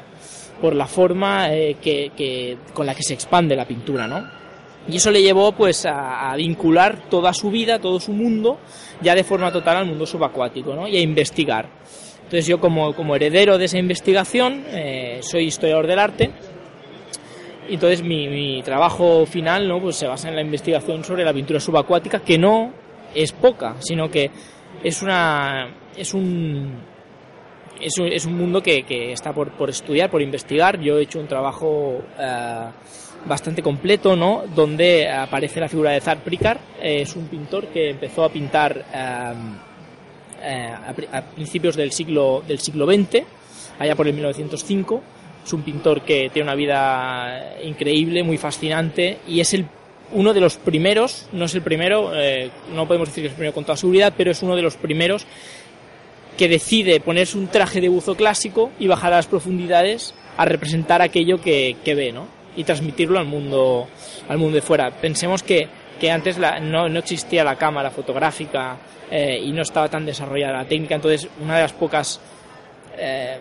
[0.61, 4.38] por la forma eh, que, que- con la que se expande la pintura, ¿no?
[4.89, 8.59] Y eso le llevó pues a, vincular toda su vida, todo su mundo,
[9.01, 10.87] ya de forma total al mundo subacuático, ¿no?
[10.87, 11.69] Y a investigar.
[12.17, 16.31] Entonces yo como, como heredero de esa investigación, eh, soy historiador del arte,
[17.69, 19.79] y entonces mi, mi trabajo final ¿no?
[19.79, 22.71] pues se basa en la investigación sobre la pintura subacuática, que no
[23.13, 24.31] es poca, sino que
[24.83, 26.79] es una es un
[27.79, 30.79] es un, es un mundo que, que está por, por estudiar, por investigar.
[30.81, 32.65] Yo he hecho un trabajo eh,
[33.25, 34.43] bastante completo, ¿no?
[34.53, 36.59] Donde aparece la figura de Zar Prikar.
[36.81, 39.33] Eh, es un pintor que empezó a pintar eh,
[40.41, 40.73] eh,
[41.11, 43.23] a, a principios del siglo del siglo XX,
[43.79, 45.03] allá por el 1905.
[45.45, 49.65] Es un pintor que tiene una vida increíble, muy fascinante y es el
[50.11, 53.37] uno de los primeros, no es el primero, eh, no podemos decir que es el
[53.37, 55.25] primero con toda seguridad, pero es uno de los primeros
[56.37, 61.01] que decide ponerse un traje de buzo clásico y bajar a las profundidades a representar
[61.01, 62.38] aquello que, que ve, ¿no?
[62.59, 63.87] Y transmitirlo al mundo,
[64.27, 64.91] al mundo de fuera.
[64.91, 65.67] Pensemos que,
[65.99, 68.77] que antes la, no, no, existía la cámara fotográfica
[69.09, 72.19] eh, y no estaba tan desarrollada la técnica, entonces una de las pocas
[72.97, 73.39] eh,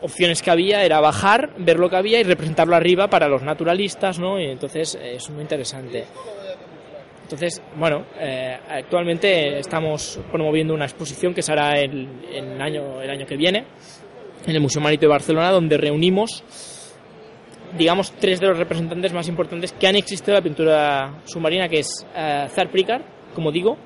[0.00, 4.18] opciones que había era bajar, ver lo que había y representarlo arriba para los naturalistas,
[4.18, 4.40] ¿no?
[4.40, 6.04] Y entonces eh, es muy interesante.
[7.22, 13.10] Entonces, bueno, eh, actualmente estamos promoviendo una exposición que se hará el, el, año, el
[13.10, 13.64] año que viene
[14.46, 16.44] en el Museo Marítimo de Barcelona, donde reunimos,
[17.76, 21.80] digamos, tres de los representantes más importantes que han existido en la pintura submarina, que
[21.80, 22.70] es uh, Zar
[23.34, 23.76] como digo,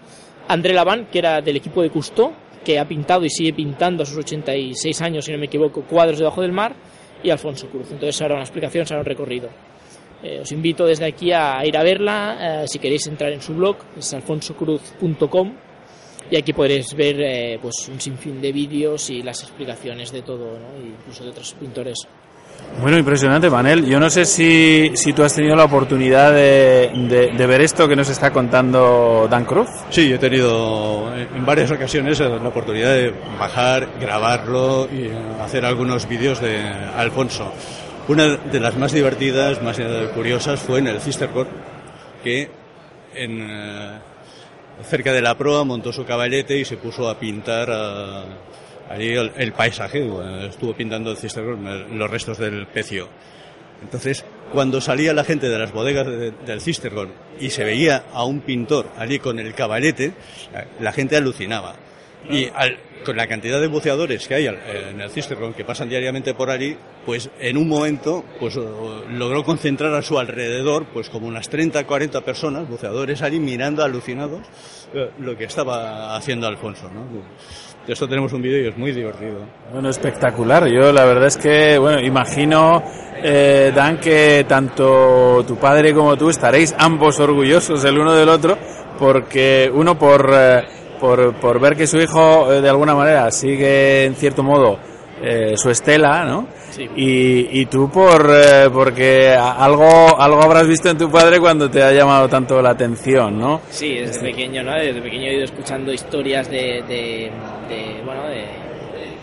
[0.49, 2.33] André Laván, que era del equipo de Cousteau,
[2.65, 6.19] que ha pintado y sigue pintando a sus 86 años, si no me equivoco, cuadros
[6.19, 6.75] debajo del mar,
[7.23, 7.91] y Alfonso Cruz.
[7.91, 9.49] Entonces, ahora una explicación, será un recorrido.
[10.23, 12.63] Eh, os invito desde aquí a ir a verla.
[12.63, 15.53] Eh, si queréis entrar en su blog, es alfonsocruz.com
[16.31, 20.59] y aquí podréis ver eh, pues un sinfín de vídeos y las explicaciones de todo,
[20.59, 20.85] ¿no?
[20.85, 22.07] incluso de otros pintores.
[22.81, 23.87] Bueno, impresionante, Manel.
[23.87, 28.09] Yo no sé si, si tú has tenido la oportunidad de, ver esto que nos
[28.09, 29.69] está contando Dan Cruz.
[29.91, 35.11] Sí, he tenido en varias ocasiones la oportunidad de bajar, grabarlo y
[35.43, 36.61] hacer algunos vídeos de
[36.97, 37.53] Alfonso.
[38.07, 39.79] Una de las más divertidas, más
[40.15, 41.51] curiosas, fue en el Cistercore,
[42.23, 42.49] que
[43.15, 43.99] en, eh,
[44.85, 47.69] cerca de la proa montó su caballete y se puso a pintar
[48.89, 50.09] allí el, paisaje.
[50.49, 53.09] Estuvo pintando el Cistercore, los restos del pecio.
[53.83, 58.25] Entonces, cuando salía la gente de las bodegas de, del Cistercore y se veía a
[58.25, 60.13] un pintor allí con el caballete,
[60.81, 61.77] la gente alucinaba.
[62.29, 62.49] Y
[63.05, 66.77] con la cantidad de buceadores que hay en el Cistercon que pasan diariamente por allí,
[67.07, 72.21] pues en un momento pues logró concentrar a su alrededor pues como unas 30, 40
[72.23, 74.41] personas, buceadores allí mirando alucinados
[75.21, 77.07] lo que estaba haciendo Alfonso, ¿no?
[77.89, 79.47] De esto tenemos un vídeo y es muy divertido.
[79.73, 80.69] Bueno, espectacular.
[80.69, 82.83] Yo la verdad es que, bueno, imagino,
[83.23, 88.59] eh, Dan, que tanto tu padre como tú estaréis ambos orgullosos el uno del otro,
[88.99, 90.31] porque uno por...
[90.35, 90.63] Eh,
[91.01, 94.81] por, por ver que su hijo eh, de alguna manera sigue en cierto modo
[95.23, 96.47] eh, su estela, ¿no?
[96.71, 96.89] Sí.
[96.95, 101.83] Y, y, tú por eh, porque algo algo habrás visto en tu padre cuando te
[101.83, 103.61] ha llamado tanto la atención, ¿no?
[103.69, 104.75] Sí, desde pequeño, ¿no?
[104.75, 107.33] Desde pequeño he ido escuchando historias de, de,
[107.69, 108.47] de bueno, de,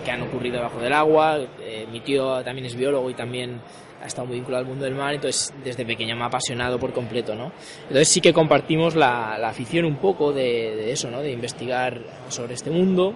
[0.04, 1.40] que han ocurrido debajo del agua.
[1.92, 3.60] mi tío también es biólogo y también
[4.02, 6.94] ha estado muy vinculado al mundo del mar, entonces desde pequeño me ha apasionado por
[6.94, 7.52] completo, ¿no?
[7.84, 11.22] Entonces sí que compartimos la, la afición un poco de, de, eso, ¿no?
[11.22, 13.16] De investigar sobre este mundo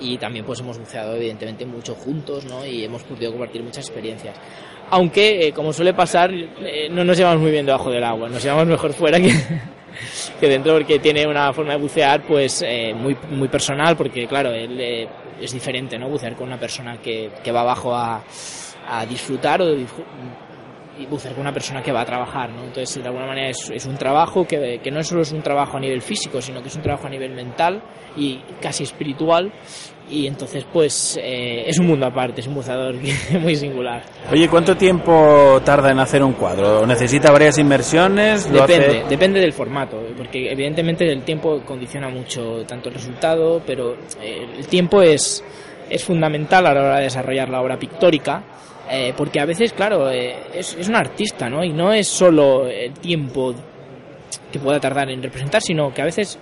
[0.00, 2.66] y también pues hemos buceado evidentemente mucho juntos, ¿no?
[2.66, 4.36] Y hemos podido compartir muchas experiencias.
[4.90, 8.42] Aunque, eh, como suele pasar, eh, no nos llevamos muy bien debajo del agua, nos
[8.42, 9.32] llevamos mejor fuera que,
[10.40, 14.50] que dentro porque tiene una forma de bucear pues eh, muy, muy personal, porque claro,
[14.50, 15.08] él
[15.40, 16.08] es diferente, ¿no?
[16.08, 18.22] Bucear con una persona que, va abajo a
[18.88, 19.76] a disfrutar o
[20.98, 22.64] y bucear con una persona que va a trabajar, ¿no?
[22.64, 25.78] Entonces, de alguna manera es, es un trabajo que, que, no solo es un trabajo
[25.78, 27.82] a nivel físico, sino que es un trabajo a nivel mental
[28.16, 29.52] y casi espiritual.
[30.12, 32.94] Y entonces, pues, eh, es un mundo aparte, es un buceador
[33.40, 34.02] muy singular.
[34.30, 36.86] Oye, ¿cuánto tiempo tarda en hacer un cuadro?
[36.86, 38.44] ¿Necesita varias inmersiones?
[38.52, 39.08] Depende, hace...
[39.08, 44.66] depende del formato, porque evidentemente el tiempo condiciona mucho tanto el resultado, pero eh, el
[44.66, 45.42] tiempo es,
[45.88, 48.42] es fundamental a la hora de desarrollar la obra pictórica
[48.90, 51.64] eh, porque a veces, claro, eh, es, es, un artista, ¿no?
[51.64, 53.54] Y no es solo el tiempo
[54.50, 56.38] que pueda tardar en representar, sino que a veces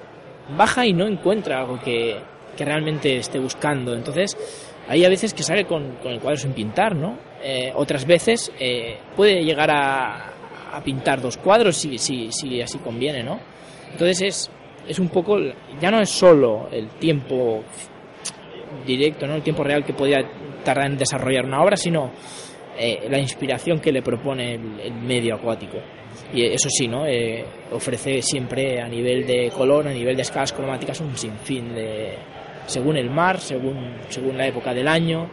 [0.57, 2.19] baja y no encuentra algo que,
[2.57, 3.95] que realmente esté buscando.
[3.95, 4.37] Entonces,
[4.89, 7.19] hay a veces que sale con, con el cuadro sin pintar, ¿no?
[7.43, 10.33] Eh, otras veces eh, puede llegar a,
[10.73, 13.41] a, pintar dos cuadros si, si, si así conviene, ¿no?
[13.93, 14.51] Entonces es,
[14.87, 15.39] es un poco,
[15.81, 17.63] ya no es solo el tiempo
[18.87, 19.35] directo, ¿no?
[19.35, 20.19] el tiempo real que podía
[20.65, 22.11] tardar en desarrollar una obra, sino
[22.79, 25.79] eh, la inspiración que le propone el, el, medio acuático.
[26.33, 27.07] Y eso sí, ¿no?
[27.07, 32.15] Eh, ofrece siempre a nivel de color, a nivel de escalas cromáticas, un sinfín de.
[32.67, 35.29] Según el mar, según, según la época del año.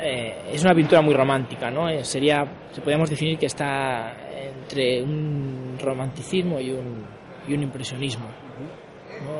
[0.00, 1.88] Eh, es una pintura muy romántica, ¿no?
[1.88, 4.14] Eh, sería, se podríamos definir que está
[4.62, 7.04] entre un romanticismo y un,
[7.48, 8.26] y un impresionismo.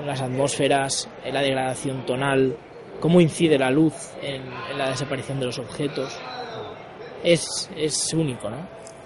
[0.07, 2.57] Las atmósferas, la degradación tonal,
[3.01, 3.93] cómo incide la luz
[4.23, 6.19] en, en la desaparición de los objetos.
[7.23, 8.57] Es, es único, ¿no?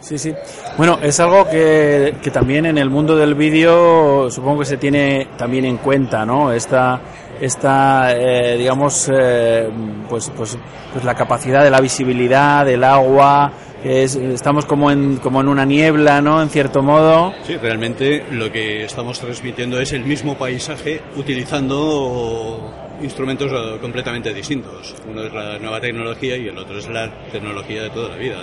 [0.00, 0.32] Sí, sí.
[0.78, 5.28] Bueno, es algo que, que también en el mundo del vídeo supongo que se tiene
[5.36, 6.52] también en cuenta, ¿no?
[6.52, 7.00] Esta,
[7.40, 9.68] esta eh, digamos, eh,
[10.08, 10.58] pues, pues,
[10.92, 15.64] pues la capacidad de la visibilidad, del agua, es, estamos como en, como en una
[15.64, 16.42] niebla, ¿no?
[16.42, 17.32] En cierto modo.
[17.44, 22.72] Sí, realmente lo que estamos transmitiendo es el mismo paisaje utilizando
[23.02, 24.94] instrumentos eh, completamente distintos.
[25.08, 28.36] Uno es la nueva tecnología y el otro es la tecnología de toda la vida,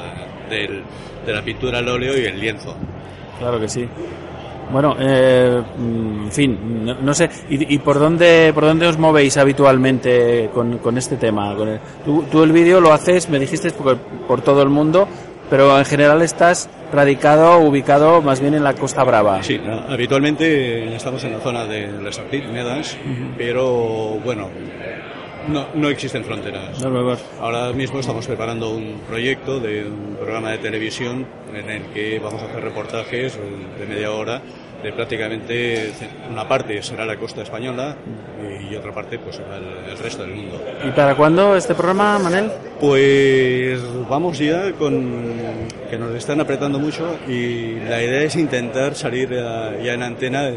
[0.49, 0.83] del,
[1.25, 2.75] de la pintura al óleo y el lienzo.
[3.39, 3.87] Claro que sí.
[4.71, 7.29] Bueno, eh, en fin, no, no sé.
[7.49, 11.55] ¿Y, y por dónde por dónde os movéis habitualmente con, con este tema?
[11.55, 15.07] Con el- tú, tú el vídeo lo haces, me dijiste, por, por todo el mundo,
[15.49, 19.41] pero en general estás radicado, ubicado más bien en la Costa Brava.
[19.43, 19.59] Sí,
[19.89, 22.97] habitualmente estamos en la zona de Les Artis, Medas,
[23.37, 24.49] pero bueno,
[25.47, 26.83] no, no existen fronteras.
[27.39, 32.41] Ahora mismo estamos preparando un proyecto de un programa de televisión en el que vamos
[32.41, 33.37] a hacer reportajes
[33.79, 34.41] de media hora
[34.83, 35.91] de prácticamente
[36.29, 37.95] una parte será la costa española
[38.69, 40.61] y otra parte pues será el, el resto del mundo.
[40.85, 42.51] ¿Y para cuándo este programa, Manel?
[42.79, 45.47] Pues vamos ya con
[45.89, 50.49] que nos están apretando mucho y la idea es intentar salir ya en antena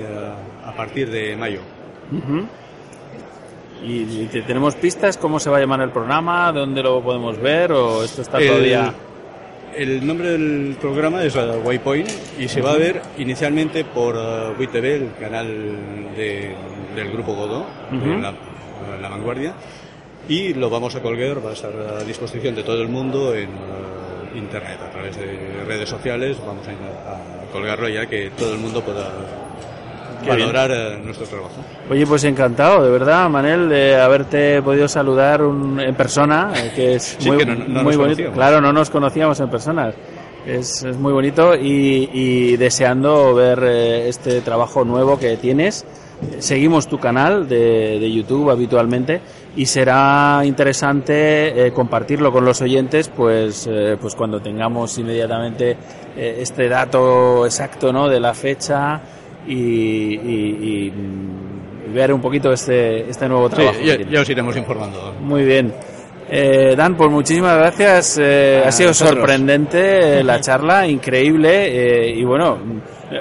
[0.64, 1.60] a partir de mayo.
[2.12, 2.69] ¿Y,
[3.84, 5.16] y te- tenemos pistas?
[5.16, 6.52] ¿Cómo se va a llamar el programa?
[6.52, 7.72] ¿Dónde lo podemos ver?
[7.72, 8.94] ¿O esto está todavía...?
[9.76, 12.10] el nombre del programa es uh, Waypoint
[12.40, 15.46] y se va a ver inicialmente por uh, WITV, el canal
[16.16, 16.54] de-
[16.96, 18.34] del grupo Godó, de la,
[19.00, 19.54] la vanguardia,
[20.28, 23.48] y lo vamos a colgar, va a estar a disposición de todo el mundo en
[23.48, 28.58] uh, internet, a través de redes sociales, vamos a, a colgarlo ya que todo el
[28.58, 29.08] mundo pueda
[30.22, 31.54] Qué valorar uh, nuestro trabajo.
[31.90, 36.94] Oye, pues encantado, de verdad, Manel, de haberte podido saludar un- en persona, eh, que
[36.96, 38.02] es Sí, muy, que no- no nos muy bonito.
[38.02, 38.34] conocíamos.
[38.34, 39.92] Claro, no nos conocíamos en persona.
[40.46, 45.84] Es, es muy bonito y, y deseando ver eh, este trabajo nuevo que tienes.
[46.38, 49.20] Seguimos tu canal de, de YouTube habitualmente
[49.56, 55.76] y será interesante eh, compartirlo con los oyentes, pues, eh, pues cuando tengamos inmediatamente
[56.16, 58.08] eh, este dato exacto, ¿no?
[58.08, 59.00] De la fecha
[59.46, 63.78] y, y- y, mm, ver un poquito este, este nuevo trabajo.
[63.80, 65.14] ya, os iremos informando.
[65.20, 65.72] Muy bien.
[66.32, 68.16] Eh, Dan, pues muchísimas gracias.
[68.22, 71.50] Eh, ha sido sorprendente eh, la charla, increíble.
[72.06, 72.58] eh, y bueno,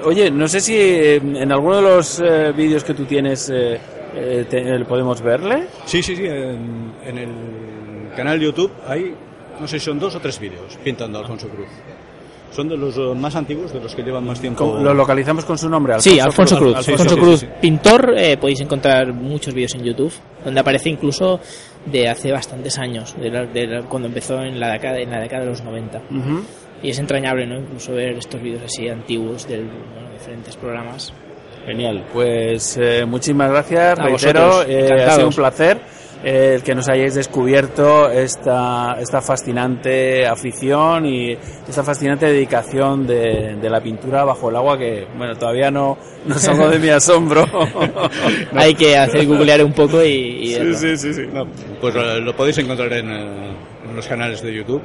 [0.03, 3.80] oye, no sé si eh, en alguno de los eh, vídeos que tú tienes eh,
[4.15, 5.63] eh, te- podemos verle.
[5.86, 6.26] Sí, sí, sí.
[6.28, 9.15] En, en el canal YouTube hay,
[9.59, 11.67] no sé si son dos o tres vídeos pintando a Alfonso Cruz.
[12.52, 14.66] Son de los eh, más antiguos, de los que llevan más tiempo.
[14.66, 15.95] ¿Cómo- ¿Lo localizamos con su nombre?
[16.00, 16.76] Sí, Alfonso Cruz.
[16.78, 17.52] Alfonso, Alfonso sí, Cruz, sí, sí.
[17.62, 18.14] pintor.
[18.18, 20.12] eh, podéis encontrar muchos vídeos en YouTube,
[20.43, 21.39] donde aparece incluso
[21.86, 25.20] de hace bastantes años, de la- de la- cuando empezó en la, década, en la
[25.20, 26.00] década de los 90.
[26.10, 26.41] Ujú.
[26.82, 27.58] Y es entrañable, ¿no?
[27.60, 29.64] Incluso ver estos vídeos así antiguos de
[30.14, 31.14] diferentes programas.
[31.66, 35.78] Genial, pues eh, muchísimas gracias, A reitero, vosotros, eh, ha sido un placer
[36.24, 43.55] eh, el que nos hayáis descubierto esta, esta fascinante afición y esta fascinante dedicación de,
[43.55, 47.45] de la pintura bajo el agua que, bueno, todavía no, no salgo de mi asombro.
[48.53, 50.76] Hay que hacer googlear un poco y, y verlo.
[50.78, 51.24] sí, sí, sí.
[51.32, 51.45] No,
[51.80, 53.55] pues lo podéis encontrar en, eh,
[53.89, 54.82] en los canales de YouTube.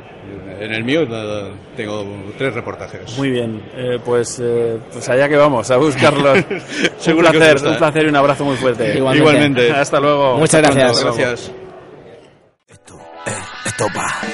[0.65, 1.07] En el mío
[1.77, 2.07] tengo
[2.39, 3.19] tres reportajes.
[3.19, 6.39] Muy bien, eh, pues, eh, pues allá que vamos, a buscarlos.
[6.51, 6.61] un
[6.99, 8.97] Seguro que os placer, un placer y un abrazo muy fuerte.
[8.97, 9.19] Igualmente.
[9.19, 9.73] Igualmente.
[9.77, 10.39] Hasta luego.
[10.39, 11.03] Muchas Hasta gracias.
[11.03, 11.19] pronto.
[11.19, 11.53] Gracias.
[12.67, 12.95] Esto,
[13.27, 13.31] eh,
[13.67, 14.34] esto va.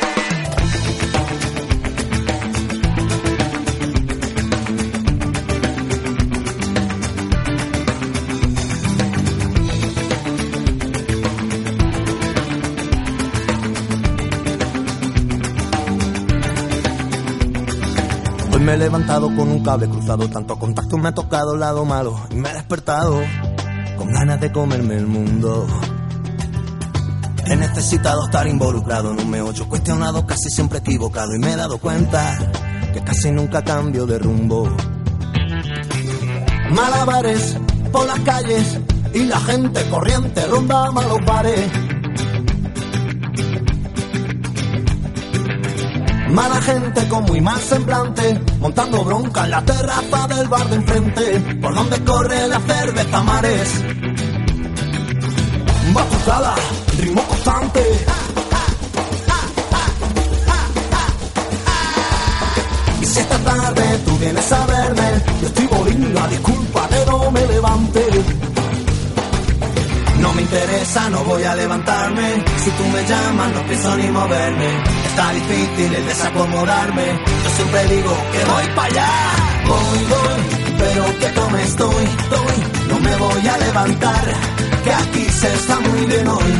[18.72, 22.36] He levantado con un cable cruzado, tanto contacto me ha tocado el lado malo y
[22.36, 23.20] me he despertado
[23.96, 25.66] con ganas de comerme el mundo.
[27.46, 31.78] He necesitado estar involucrado en un meollo cuestionado, casi siempre equivocado y me he dado
[31.78, 32.38] cuenta
[32.92, 34.68] que casi nunca cambio de rumbo.
[36.70, 37.56] Malabares
[37.90, 38.78] por las calles
[39.12, 41.89] y la gente corriente ronda malos bares.
[46.32, 51.40] Mala gente con muy mal semblante, montando bronca en la terraza del bar de enfrente,
[51.60, 53.82] por donde corre la cerveza mares
[55.92, 56.54] batucada,
[56.98, 57.82] ritmo constante.
[63.00, 64.79] Y si esta tarde tú vienes a verme,
[70.50, 72.44] interesa no voy a levantarme.
[72.64, 74.68] Si tú me llamas no pienso ni moverme.
[75.06, 77.06] Está difícil el desacomodarme.
[77.44, 79.10] Yo siempre digo que voy para allá.
[79.68, 80.40] Voy, voy,
[80.78, 82.56] pero que tome estoy, estoy.
[82.88, 84.24] No me voy a levantar,
[84.84, 86.52] que aquí se está muy bien hoy.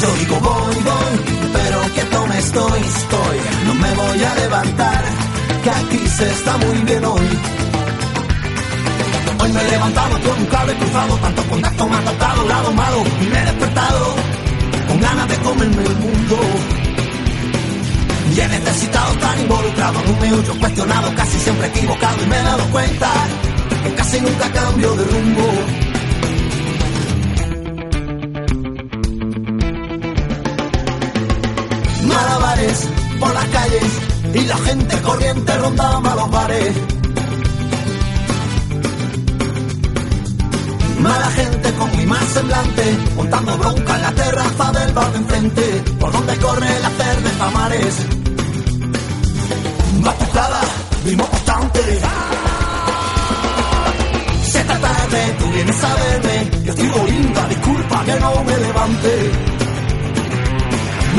[0.00, 1.14] Yo digo voy, voy,
[1.52, 3.38] pero que tome estoy, estoy.
[3.66, 5.04] No me voy a levantar,
[5.64, 7.69] que aquí se está muy bien hoy.
[9.42, 13.04] Hoy me he levantado con un cable cruzado, tanto contacto me ha tocado, lado malo,
[13.22, 14.14] y me he despertado
[14.86, 16.38] con ganas de comerme el mundo.
[18.34, 22.42] Y he necesitado estar involucrado en un meollo cuestionado, casi siempre equivocado, y me he
[22.42, 23.10] dado cuenta
[23.82, 25.48] que casi nunca cambio de rumbo.
[32.06, 32.88] Malabares
[33.18, 34.00] por las calles
[34.34, 36.99] y la gente corriente rondaba los bares.
[41.10, 42.84] Mala gente con mi mal semblante,
[43.16, 45.62] montando bronca en la terraza del bar de enfrente,
[45.98, 47.94] por donde corre el hacer de Pamares.
[50.04, 50.60] Batucada,
[51.04, 51.80] vimos bastante.
[54.52, 59.59] Se está tarde, tú vienes a verme, yo estoy linda, disculpa que no me levante.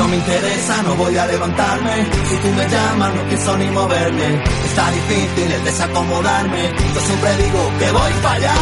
[0.02, 2.06] No me interesa, no voy a levantarme.
[2.28, 4.44] Si tú me llamas, no pienso ni moverme.
[4.66, 6.74] Está difícil el desacomodarme.
[6.96, 8.54] Yo siempre digo que voy para allá.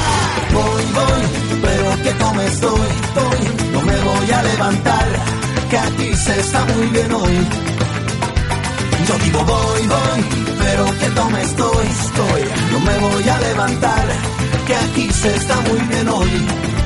[0.53, 3.71] Voy, voy, pero que tome estoy, estoy.
[3.71, 5.07] No me voy a levantar,
[5.69, 7.47] que aquí se está muy bien hoy.
[9.07, 10.21] Yo digo voy, voy,
[10.59, 12.43] pero que tome estoy, estoy.
[12.73, 14.05] No me voy a levantar,
[14.67, 16.78] que aquí se está muy bien hoy.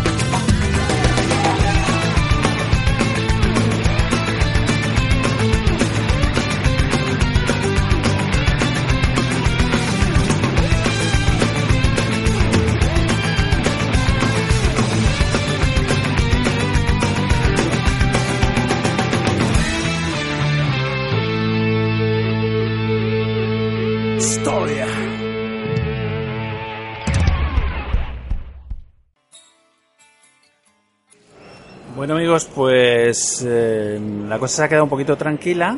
[32.42, 35.78] Pues eh, la cosa se ha quedado un poquito tranquila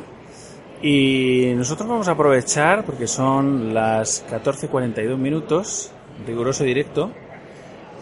[0.81, 5.91] y nosotros vamos a aprovechar, porque son las 14.42 minutos,
[6.25, 7.11] riguroso directo,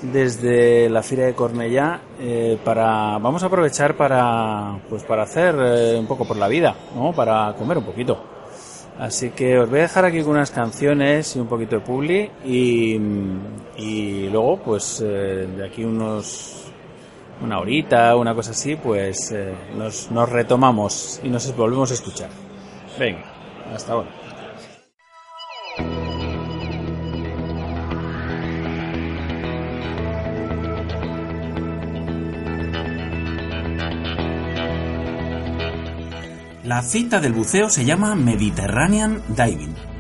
[0.04, 5.98] desde la Fira de Cornellá, eh, para, vamos a aprovechar para, pues para hacer eh,
[5.98, 7.12] un poco por la vida, ¿no?
[7.12, 8.24] para comer un poquito.
[9.00, 12.30] Así que os voy a dejar aquí con unas canciones y un poquito de publi
[12.46, 13.00] y,
[13.78, 16.63] y luego pues de aquí unos
[17.42, 22.30] una horita, una cosa así, pues eh, nos, nos retomamos y nos volvemos a escuchar.
[22.98, 23.24] Venga,
[23.74, 24.10] hasta ahora.
[36.64, 39.93] La cita del buceo se llama Mediterranean Diving.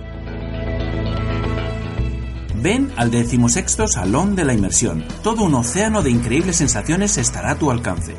[2.63, 5.03] Ven al decimosexto Salón de la Inmersión.
[5.21, 8.15] Todo un océano de increíbles sensaciones estará a tu alcance.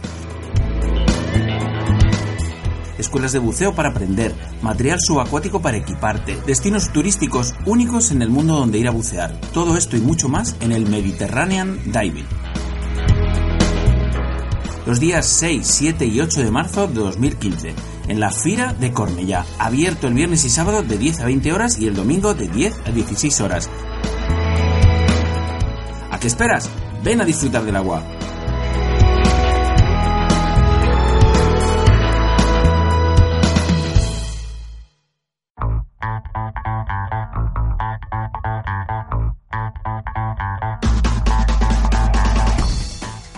[2.98, 8.56] Escuelas de buceo para aprender, material subacuático para equiparte, destinos turísticos únicos en el mundo
[8.56, 9.34] donde ir a bucear.
[9.54, 12.26] Todo esto y mucho más en el Mediterranean Diving.
[14.84, 17.74] Los días 6, 7 y 8 de marzo de 2015
[18.08, 21.78] en la Fira de Cornellá, abierto el viernes y sábado de 10 a 20 horas
[21.78, 23.70] y el domingo de 10 a 16 horas.
[26.24, 26.70] ¿A qué esperas?
[27.02, 28.02] Ven a disfrutar del agua.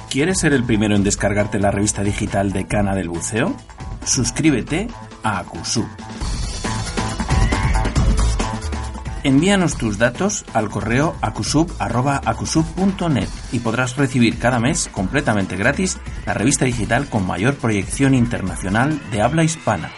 [0.09, 3.53] ¿Quieres ser el primero en descargarte la revista digital de Cana del Buceo?
[4.05, 4.87] Suscríbete
[5.25, 5.89] a Acusub.
[9.27, 16.65] Envíanos tus datos al correo acusub.acusub.net y podrás recibir cada mes completamente gratis la revista
[16.65, 19.91] digital con mayor proyección internacional de habla hispana.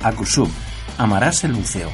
[0.00, 0.48] Acusub.
[0.98, 1.90] Amarás el buceo.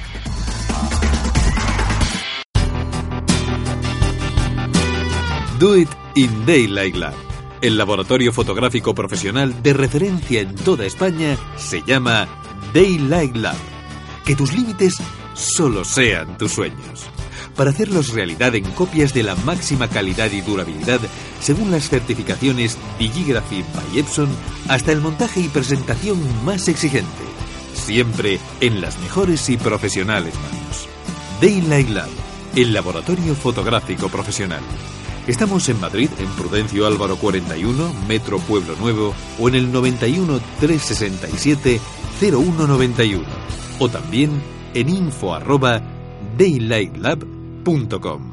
[5.58, 7.14] Do It in Daylight Lab.
[7.62, 12.28] El laboratorio fotográfico profesional de referencia en toda España se llama
[12.74, 13.73] Daylight Lab.
[14.24, 14.96] Que tus límites
[15.34, 17.04] solo sean tus sueños.
[17.56, 21.00] Para hacerlos realidad en copias de la máxima calidad y durabilidad,
[21.40, 24.28] según las certificaciones Digigraphy by Epson,
[24.68, 27.08] hasta el montaje y presentación más exigente.
[27.74, 30.88] Siempre en las mejores y profesionales manos.
[31.40, 32.08] Daylight Lab,
[32.56, 34.62] el laboratorio fotográfico profesional.
[35.26, 41.80] Estamos en Madrid, en Prudencio Álvaro 41, Metro Pueblo Nuevo, o en el 91 367
[42.20, 43.24] 0191,
[43.78, 44.30] o también
[44.74, 45.82] en info arroba
[46.38, 48.32] daylightlab.com.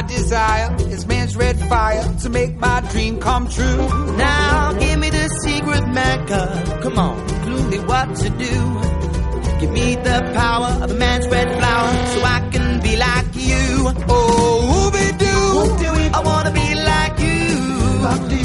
[0.00, 3.86] I desire is man's red fire to make my dream come true.
[4.16, 6.80] Now give me the secret mecca.
[6.80, 8.54] Come on, clue me what to do.
[9.60, 13.92] Give me the power of a man's red flower so I can be like you.
[14.08, 15.36] Oh, be do.
[16.16, 18.39] I wanna be like you.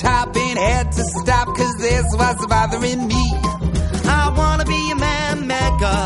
[0.00, 3.24] Top and had to stop cause this was bothering me.
[4.04, 6.02] I wanna be a man maker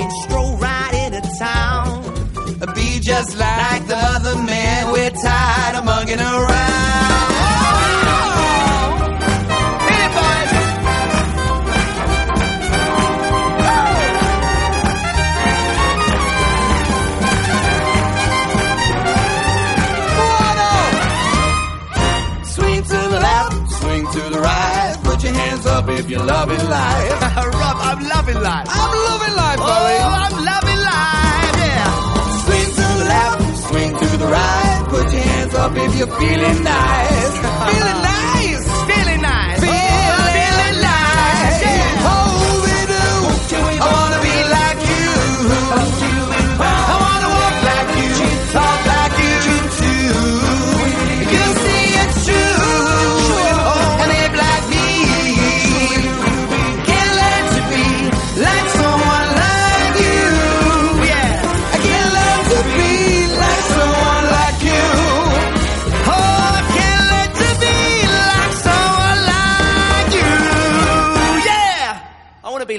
[0.00, 2.02] and stroll right into town.
[2.74, 4.73] Be just like the other man,
[5.24, 6.64] tired of mugging around.
[26.04, 27.20] if you're loving life.
[27.36, 28.66] Rob, I'm loving life.
[28.68, 30.13] I'm loving life, Bobby.
[35.76, 37.38] If you're feeling nice.
[37.74, 38.03] feeling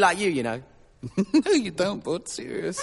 [0.06, 0.62] like you, know.
[1.34, 2.80] no, you don't, but serious.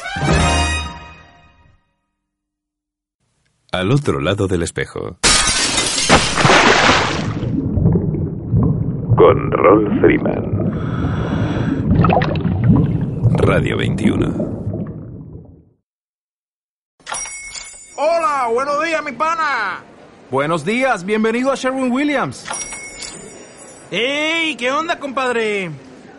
[3.72, 5.18] Al otro lado del espejo.
[9.16, 10.44] Con Ron Freeman.
[13.38, 14.50] Radio 21.
[17.96, 19.84] Hola, buenos días, mi pana.
[20.30, 22.46] Buenos días, bienvenido a Sherwin Williams.
[23.92, 24.56] ¡Ey!
[24.56, 25.70] ¿Qué onda, compadre?